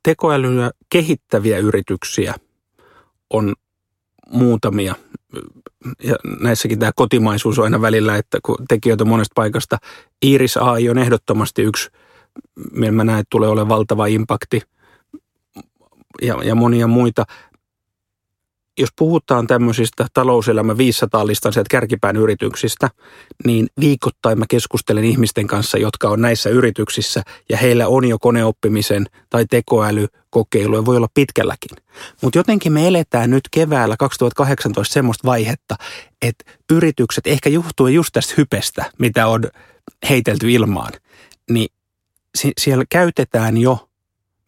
[0.03, 2.35] Tekoälyä kehittäviä yrityksiä
[3.33, 3.53] on
[4.29, 4.95] muutamia.
[6.03, 9.77] Ja näissäkin tämä kotimaisuus on aina välillä, että kun tekijöitä monesta paikasta.
[10.21, 11.89] Iris AI on ehdottomasti yksi,
[12.71, 14.61] millä mä näen, että tulee olemaan valtava impakti–
[16.21, 17.25] ja, ja monia muita.
[18.77, 22.89] Jos puhutaan tämmöisistä talouselämän 500-listan sieltä kärkipään yrityksistä,
[23.45, 29.05] niin viikoittain mä keskustelen ihmisten kanssa, jotka on näissä yrityksissä ja heillä on jo koneoppimisen
[29.29, 31.77] tai tekoälykokeiluja, voi olla pitkälläkin.
[32.21, 35.75] Mutta jotenkin me eletään nyt keväällä 2018 semmoista vaihetta,
[36.21, 39.43] että yritykset ehkä juhtuen just tästä hypestä, mitä on
[40.09, 40.91] heitelty ilmaan,
[41.49, 41.67] niin
[42.57, 43.89] siellä käytetään jo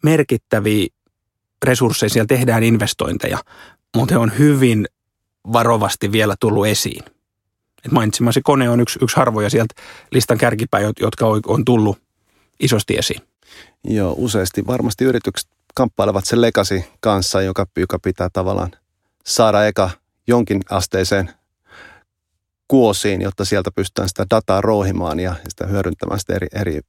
[0.04, 0.88] merkittäviä
[1.66, 3.38] resursseja, siellä tehdään investointeja,
[3.96, 4.86] mutta on hyvin
[5.54, 7.04] varovasti vielä tullut esiin.
[7.86, 9.76] Et mainitsemasi kone on yksi, yksi harvoja sieltä
[10.12, 11.98] listan kärkipäin, jotka on tullut
[12.60, 13.22] isosti esiin.
[13.84, 18.72] Joo, useasti varmasti yritykset kamppailevat sen legasi kanssa, joka, joka pitää tavallaan
[19.26, 19.90] saada eka
[20.28, 21.30] jonkin asteiseen
[22.68, 26.80] kuosiin, jotta sieltä pystytään sitä dataa rouhimaan ja sitä hyödyntämään sitä eri, eri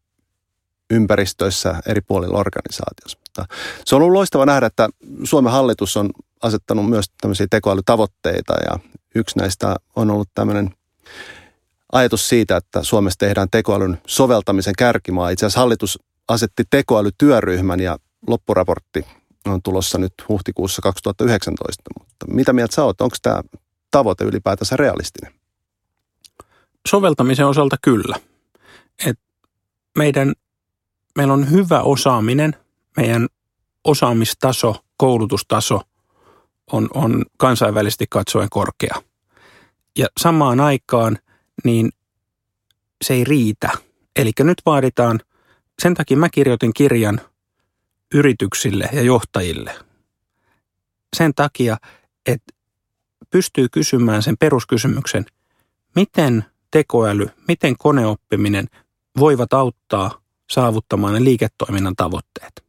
[0.90, 3.18] ympäristöissä eri puolilla organisaatiossa.
[3.18, 3.54] Mutta
[3.84, 4.88] se on ollut loistava nähdä, että
[5.24, 6.11] Suomen hallitus on
[6.43, 8.78] asettanut myös tämmöisiä tekoälytavoitteita ja
[9.14, 10.70] yksi näistä on ollut tämmöinen
[11.93, 15.30] ajatus siitä, että Suomessa tehdään tekoälyn soveltamisen kärkimaa.
[15.30, 19.07] Itse asiassa hallitus asetti tekoälytyöryhmän ja loppuraportti
[19.47, 21.82] on tulossa nyt huhtikuussa 2019.
[21.99, 23.01] Mutta mitä mieltä sä oot?
[23.01, 23.41] Onko tämä
[23.91, 25.32] tavoite ylipäätänsä realistinen?
[26.89, 28.16] Soveltamisen osalta kyllä.
[29.07, 29.18] Et
[29.99, 30.32] meidän,
[31.16, 32.57] meillä on hyvä osaaminen,
[32.97, 33.28] meidän
[33.84, 35.80] osaamistaso, koulutustaso–
[36.72, 39.02] on, on kansainvälisesti katsoen korkea.
[39.98, 41.18] Ja samaan aikaan
[41.64, 41.92] niin
[43.04, 43.70] se ei riitä.
[44.16, 45.20] Eli nyt vaaditaan,
[45.82, 47.20] sen takia mä kirjoitin kirjan
[48.14, 49.74] yrityksille ja johtajille.
[51.16, 51.76] Sen takia,
[52.26, 52.52] että
[53.30, 55.26] pystyy kysymään sen peruskysymyksen,
[55.94, 58.66] miten tekoäly, miten koneoppiminen
[59.18, 62.64] voivat auttaa saavuttamaan ne liiketoiminnan tavoitteet.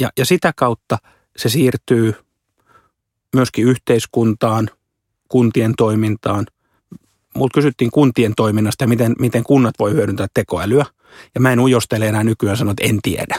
[0.00, 0.98] Ja, ja sitä kautta
[1.36, 2.23] se siirtyy
[3.34, 4.70] myöskin yhteiskuntaan,
[5.28, 6.46] kuntien toimintaan.
[7.34, 10.86] Multa kysyttiin kuntien toiminnasta ja miten, miten kunnat voi hyödyntää tekoälyä.
[11.34, 13.36] Ja mä en ujostele enää nykyään sanoa, että en tiedä.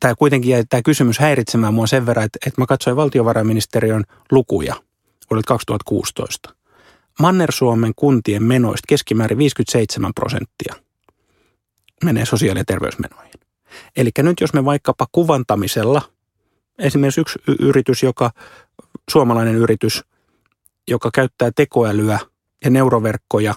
[0.00, 4.74] Tämä kuitenkin jäi tämä kysymys häiritsemään mua sen verran, että, että mä katsoin valtiovarainministeriön lukuja
[5.30, 6.54] vuodelta 2016.
[7.20, 10.74] Manner-Suomen kuntien menoista keskimäärin 57 prosenttia
[12.04, 13.32] menee sosiaali- ja terveysmenoihin.
[13.96, 16.02] Eli nyt jos me vaikkapa kuvantamisella–
[16.82, 18.30] esimerkiksi yksi yritys, joka,
[19.10, 20.04] suomalainen yritys,
[20.88, 22.18] joka käyttää tekoälyä
[22.64, 23.54] ja neuroverkkoja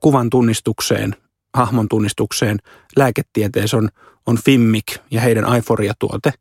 [0.00, 1.16] kuvan tunnistukseen,
[1.54, 2.58] hahmon tunnistukseen,
[2.96, 3.88] lääketieteessä on,
[4.26, 6.32] on Fimmic ja heidän Aiforia-tuote,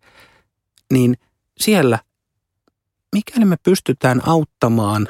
[0.94, 1.18] niin
[1.58, 2.00] siellä,
[3.12, 5.08] mikäli me pystytään auttamaan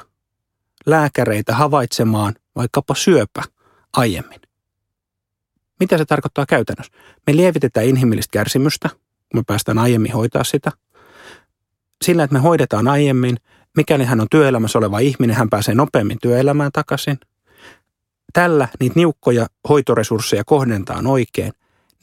[0.85, 3.43] lääkäreitä havaitsemaan vaikkapa syöpä
[3.93, 4.41] aiemmin,
[5.79, 6.93] mitä se tarkoittaa käytännössä?
[7.27, 10.71] Me lievitetään inhimillistä kärsimystä, kun me päästään aiemmin hoitaa sitä–
[12.03, 13.37] sillä, että me hoidetaan aiemmin,
[13.77, 17.19] mikäli hän on työelämässä oleva ihminen, hän pääsee nopeammin työelämään takaisin.
[18.33, 21.53] Tällä niitä niukkoja hoitoresursseja kohdentaan oikein,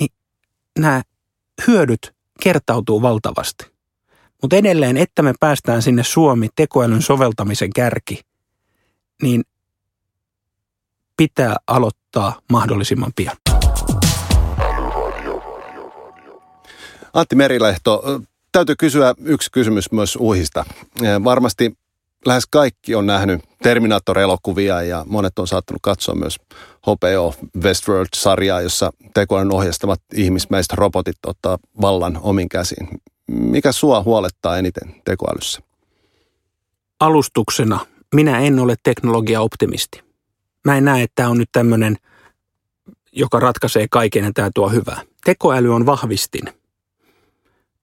[0.00, 0.10] niin
[0.78, 1.02] nämä
[1.66, 3.66] hyödyt kertautuu valtavasti.
[4.42, 8.20] Mutta edelleen, että me päästään sinne Suomi tekoälyn soveltamisen kärki,
[9.22, 9.42] niin
[11.16, 13.36] pitää aloittaa mahdollisimman pian.
[17.12, 18.02] Antti Merilehto,
[18.52, 20.64] täytyy kysyä yksi kysymys myös uhista.
[21.24, 21.76] Varmasti
[22.26, 26.36] lähes kaikki on nähnyt Terminator-elokuvia ja monet on saattanut katsoa myös
[26.82, 32.88] HBO Westworld-sarjaa, jossa tekoälyn ohjastamat ihmismäiset robotit ottaa vallan omin käsiin.
[33.26, 35.60] Mikä sua huolettaa eniten tekoälyssä?
[37.00, 40.02] Alustuksena minä en ole teknologia-optimisti.
[40.64, 41.96] Mä en näe, että tämä on nyt tämmöinen,
[43.12, 45.02] joka ratkaisee kaiken ja tämä tuo hyvää.
[45.24, 46.44] Tekoäly on vahvistin–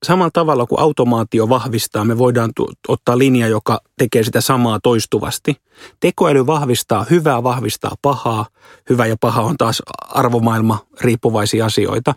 [0.06, 5.56] samalla tavalla kuin automaatio vahvistaa, me voidaan tu- ottaa linja, joka tekee sitä samaa toistuvasti.
[6.00, 8.46] Tekoäly vahvistaa hyvää, vahvistaa pahaa.
[8.90, 12.14] Hyvä ja paha on taas arvomaailma riippuvaisia asioita.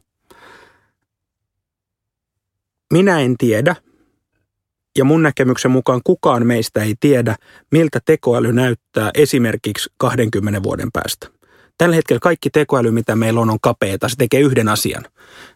[2.93, 3.75] Minä en tiedä,
[4.97, 7.35] ja mun näkemyksen mukaan kukaan meistä ei tiedä,
[7.71, 11.40] miltä tekoäly näyttää esimerkiksi 20 vuoden päästä.
[11.81, 14.09] Tällä hetkellä kaikki tekoäly, mitä meillä on, on kapeeta.
[14.09, 15.05] Se tekee yhden asian.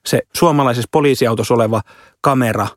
[0.06, 1.82] Se suomalaisessa poliisiautossa oleva
[2.22, 2.68] kamera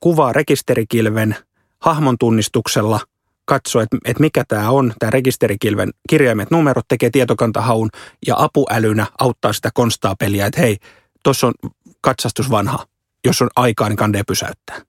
[0.00, 1.36] kuvaa rekisterikilven
[1.78, 3.00] hahmon tunnistuksella,
[3.44, 7.88] katsoo, että, että mikä tämä on, tämä rekisterikilven kirjaimet, numerot, tekee tietokantahaun
[8.26, 10.76] ja apuälynä auttaa sitä konstaapelia, että hei,
[11.22, 11.54] tuossa on
[12.00, 12.86] katsastus vanha,
[13.24, 14.80] jos on aikaa, niin kandee pysäyttää.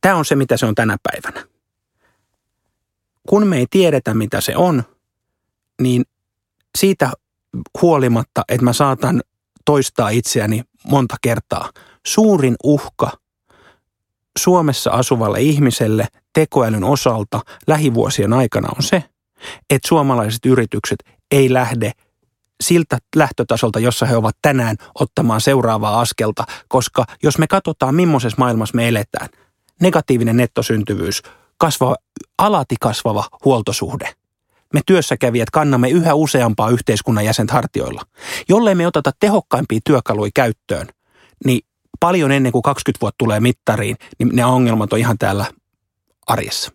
[0.00, 1.46] Tämä on se, mitä se on tänä päivänä.
[3.28, 4.82] Kun me ei tiedetä, mitä se on,
[5.82, 6.04] niin
[6.78, 7.12] siitä
[7.82, 9.22] huolimatta, että mä saatan
[9.64, 11.70] toistaa itseäni monta kertaa,
[12.06, 13.10] suurin uhka
[14.38, 19.04] Suomessa asuvalle ihmiselle tekoälyn osalta lähivuosien aikana on se,
[19.70, 20.98] että suomalaiset yritykset
[21.30, 21.92] ei lähde
[22.62, 28.76] siltä lähtötasolta, jossa he ovat tänään ottamaan seuraavaa askelta, koska jos me katsotaan, millaisessa maailmassa
[28.76, 29.28] me eletään,
[29.80, 31.22] negatiivinen nettosyntyvyys,
[31.58, 31.96] kasvava,
[32.38, 34.14] alati kasvava huoltosuhde.
[34.72, 38.02] Me työssäkävijät kannamme yhä useampaa yhteiskunnan jäsentä hartioilla.
[38.48, 40.86] Jollei me oteta tehokkaimpia työkaluja käyttöön,
[41.44, 41.60] niin
[42.00, 45.46] paljon ennen kuin 20 vuotta tulee mittariin, niin ne ongelmat on ihan täällä
[46.26, 46.72] arjessa.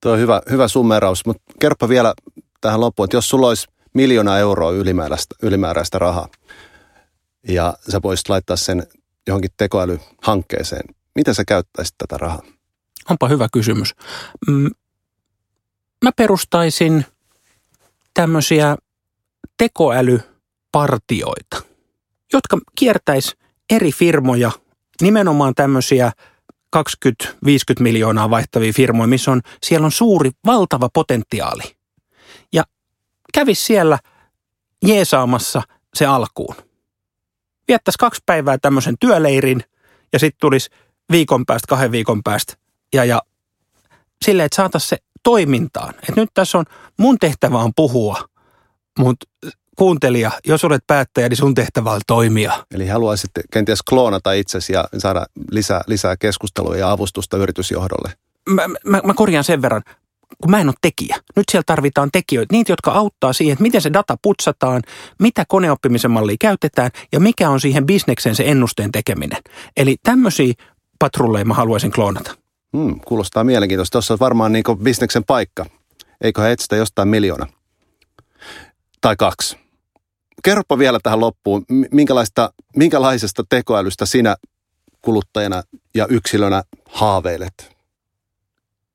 [0.00, 2.14] Tuo on hyvä, hyvä summeraus, mutta kerropa vielä
[2.60, 6.28] tähän loppuun, että jos sulla olisi miljoona euroa ylimääräistä, ylimääräistä rahaa
[7.48, 8.86] ja sä voisit laittaa sen
[9.26, 12.42] johonkin tekoälyhankkeeseen, miten sä käyttäisit tätä rahaa?
[13.10, 13.94] Onpa hyvä kysymys.
[14.48, 14.70] Mm,
[16.04, 17.06] mä perustaisin
[18.14, 18.76] tämmöisiä
[19.56, 21.62] tekoälypartioita,
[22.32, 23.36] jotka kiertäis
[23.70, 24.50] eri firmoja,
[25.00, 26.12] nimenomaan tämmöisiä
[26.76, 26.80] 20-50
[27.80, 31.62] miljoonaa vaihtavia firmoja, missä on, siellä on suuri, valtava potentiaali.
[32.52, 32.64] Ja
[33.34, 33.98] kävis siellä
[34.86, 35.62] jeesaamassa
[35.94, 36.54] se alkuun.
[37.68, 39.64] Viettäisi kaksi päivää tämmöisen työleirin
[40.12, 40.70] ja sitten tulisi
[41.10, 42.54] viikon päästä, kahden viikon päästä
[42.92, 43.22] ja, ja
[44.24, 45.94] silleen, että saataisiin se toimintaan.
[46.08, 46.64] Et nyt tässä on,
[46.98, 48.28] mun tehtävä on puhua,
[48.98, 49.26] mutta
[49.76, 52.64] kuuntelija, jos olet päättäjä, niin sun tehtävä on toimia.
[52.74, 58.12] Eli haluaisit kenties kloonata itsesi ja saada lisää, lisää keskustelua ja avustusta yritysjohdolle?
[58.50, 59.82] Mä, mä, mä korjaan sen verran,
[60.42, 61.16] kun mä en ole tekijä.
[61.36, 64.82] Nyt siellä tarvitaan tekijöitä, niitä, jotka auttaa siihen, että miten se data putsataan,
[65.20, 69.42] mitä koneoppimisen mallia käytetään ja mikä on siihen bisneksen se ennusteen tekeminen.
[69.76, 70.54] Eli tämmöisiä
[70.98, 72.43] patrulleja mä haluaisin kloonata.
[72.74, 73.92] Hmm, kuulostaa mielenkiintoista.
[73.92, 75.66] Tuossa on varmaan niin bisneksen paikka.
[76.20, 77.46] Eiköhän etsitä jostain miljoona.
[79.00, 79.56] Tai kaksi.
[80.44, 84.36] Kerropa vielä tähän loppuun, minkälaista, minkälaisesta tekoälystä sinä
[85.02, 85.62] kuluttajana
[85.94, 87.76] ja yksilönä haaveilet?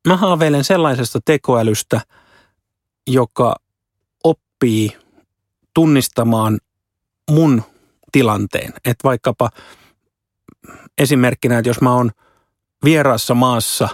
[0.07, 2.01] Mä haaveilen sellaisesta tekoälystä,
[3.07, 3.55] joka
[4.23, 4.97] oppii
[5.73, 6.59] tunnistamaan
[7.32, 7.63] mun
[8.11, 8.73] tilanteen.
[8.86, 9.49] Että vaikkapa
[10.97, 12.11] esimerkkinä, että jos mä oon–
[12.84, 13.89] vieraassa maassa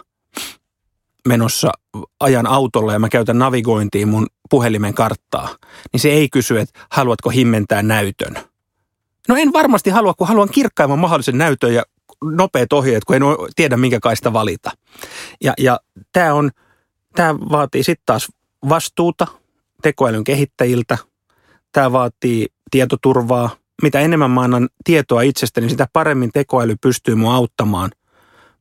[1.27, 1.71] menossa
[2.19, 5.49] ajan autolla ja mä käytän navigointiin mun puhelimen karttaa,
[5.93, 8.35] niin se ei kysy, että haluatko himmentää näytön.
[9.27, 11.83] No en varmasti halua, kun haluan kirkkaimman mahdollisen näytön ja
[12.23, 13.21] nopeat ohjeet, kun en
[13.55, 14.71] tiedä minkä kaista valita.
[15.43, 15.79] Ja, ja
[16.11, 16.51] tämä on,
[17.15, 18.27] tämä vaatii sitten taas
[18.69, 19.27] vastuuta
[19.81, 20.97] tekoälyn kehittäjiltä.
[21.71, 23.49] Tämä vaatii tietoturvaa.
[23.81, 27.91] Mitä enemmän mä annan tietoa itsestäni, niin sitä paremmin tekoäly pystyy mua auttamaan–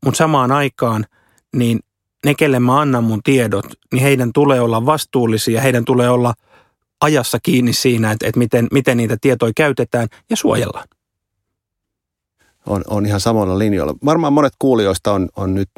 [0.04, 1.04] mutta samaan aikaan
[1.56, 1.80] niin
[2.24, 6.34] ne, kelle mä annan mun tiedot, niin heidän tulee olla vastuullisia, heidän tulee olla
[7.00, 10.88] ajassa kiinni siinä, että, että miten, miten niitä tietoja käytetään ja suojellaan.
[12.66, 13.94] On, on ihan samalla linjoilla.
[14.04, 15.68] Varmaan monet kuulijoista on, on nyt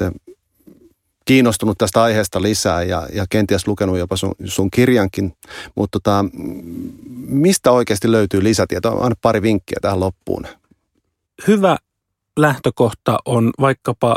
[1.24, 5.33] kiinnostunut tästä aiheesta lisää ja, ja kenties lukenut jopa sun, sun kirjankin.
[5.74, 6.24] Mutta tota,
[7.27, 9.05] mistä oikeasti löytyy lisätietoa?
[9.05, 10.47] Anna pari vinkkiä tähän loppuun.
[11.47, 11.77] Hyvä
[12.37, 14.16] lähtökohta on vaikkapa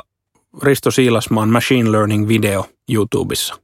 [0.64, 3.56] Risto Siilasmaan Machine Learning video YouTubessa.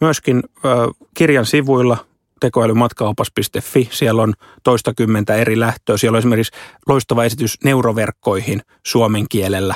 [0.00, 0.68] Myöskin ö,
[1.14, 2.06] kirjan sivuilla
[2.40, 5.96] tekoälymatkaopas.fi, siellä on toistakymmentä eri lähtöä.
[5.96, 6.52] Siellä on esimerkiksi
[6.88, 9.74] loistava esitys neuroverkkoihin suomen kielellä.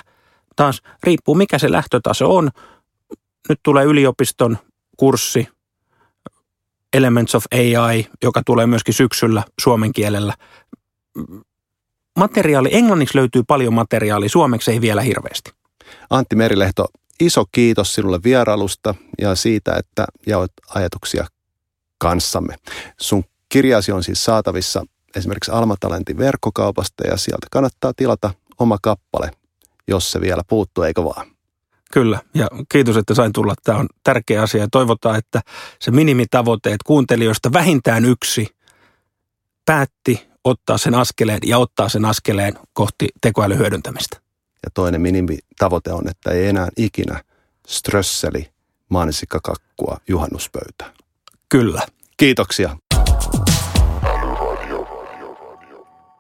[0.57, 2.51] Taas riippuu mikä se lähtötaso on.
[3.49, 4.59] Nyt tulee yliopiston
[4.97, 5.49] kurssi
[6.93, 10.35] Elements of AI, joka tulee myöskin syksyllä suomen kielellä
[12.17, 15.51] materiaali, englanniksi löytyy paljon materiaalia, suomeksi ei vielä hirveästi.
[16.11, 16.87] Antti Merilehto,
[17.21, 21.27] iso kiitos sinulle vierailusta ja siitä, että jaoit ajatuksia
[21.99, 22.55] kanssamme.
[23.01, 24.85] Sun kirjasi on siis saatavissa
[25.17, 29.31] esimerkiksi Almatalentin verkkokaupasta ja sieltä kannattaa tilata oma kappale,
[29.89, 31.27] jos se vielä puuttuu, eikö vaan?
[31.93, 33.55] Kyllä, ja kiitos, että sain tulla.
[33.65, 35.41] Tämä on tärkeä asia ja toivotaan, että
[35.79, 38.57] se minimitavoite, että kuuntelijoista vähintään yksi
[39.65, 44.17] päätti ottaa sen askeleen ja ottaa sen askeleen kohti tekoälyn hyödyntämistä.
[44.65, 47.23] Ja toinen minimitavoite on, että ei enää ikinä
[47.67, 48.49] strösseli
[48.89, 50.91] mansikkakakkua juhannuspöytään.
[51.49, 51.83] Kyllä.
[52.17, 52.77] Kiitoksia.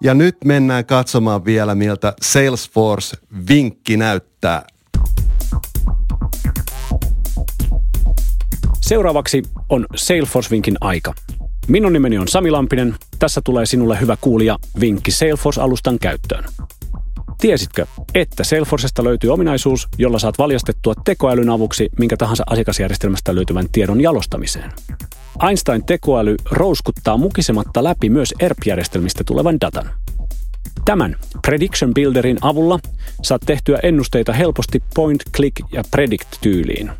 [0.03, 4.63] Ja nyt mennään katsomaan vielä, miltä Salesforce-vinkki näyttää.
[8.81, 11.15] Seuraavaksi on Salesforce-vinkin aika.
[11.69, 12.95] Minun nimeni on Sami Lampinen.
[13.19, 16.45] Tässä tulee sinulle hyvä kuulija vinkki Salesforce-alustan käyttöön.
[17.41, 24.01] Tiesitkö, että Salesforcesta löytyy ominaisuus, jolla saat valjastettua tekoälyn avuksi minkä tahansa asiakasjärjestelmästä löytyvän tiedon
[24.01, 24.73] jalostamiseen?
[25.49, 29.91] Einstein tekoäly rouskuttaa mukisematta läpi myös ERP-järjestelmistä tulevan datan.
[30.85, 32.79] Tämän Prediction Builderin avulla
[33.23, 36.91] saat tehtyä ennusteita helposti point, click ja predict tyyliin.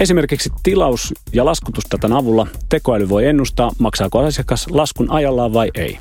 [0.00, 5.98] Esimerkiksi tilaus- ja laskutusdatan avulla tekoäly voi ennustaa, maksaako asiakas laskun ajallaan vai ei.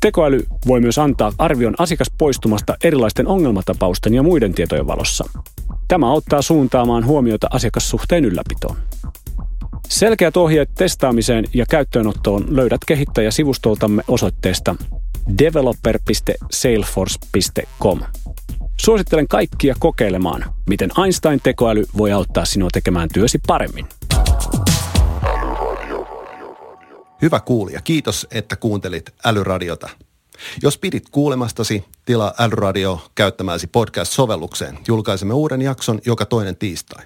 [0.00, 5.24] Tekoäly voi myös antaa arvion asiakaspoistumasta erilaisten ongelmatapausten ja muiden tietojen valossa.
[5.88, 8.76] Tämä auttaa suuntaamaan huomiota asiakassuhteen ylläpitoon.
[9.88, 14.74] Selkeät ohjeet testaamiseen ja käyttöönottoon löydät kehittäjäsivustoltamme osoitteesta
[15.38, 18.00] developer.salesforce.com.
[18.80, 23.86] Suosittelen kaikkia kokeilemaan, miten Einstein-tekoäly voi auttaa sinua tekemään työsi paremmin.
[27.22, 29.88] Hyvä kuulija, kiitos, että kuuntelit Älyradiota.
[30.62, 34.78] Jos pidit kuulemastasi, tilaa Älyradio käyttämäsi podcast-sovellukseen.
[34.88, 37.04] Julkaisemme uuden jakson joka toinen tiistai.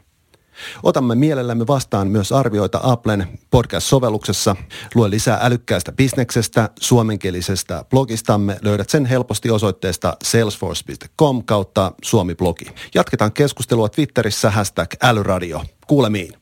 [0.82, 4.56] Otamme mielellämme vastaan myös arvioita Applen podcast-sovelluksessa.
[4.94, 8.58] Lue lisää älykkäästä bisneksestä, suomenkielisestä blogistamme.
[8.62, 12.66] Löydät sen helposti osoitteesta salesforce.com kautta suomi-blogi.
[12.94, 15.62] Jatketaan keskustelua Twitterissä hashtag älyradio.
[15.86, 16.32] Kuulemiin.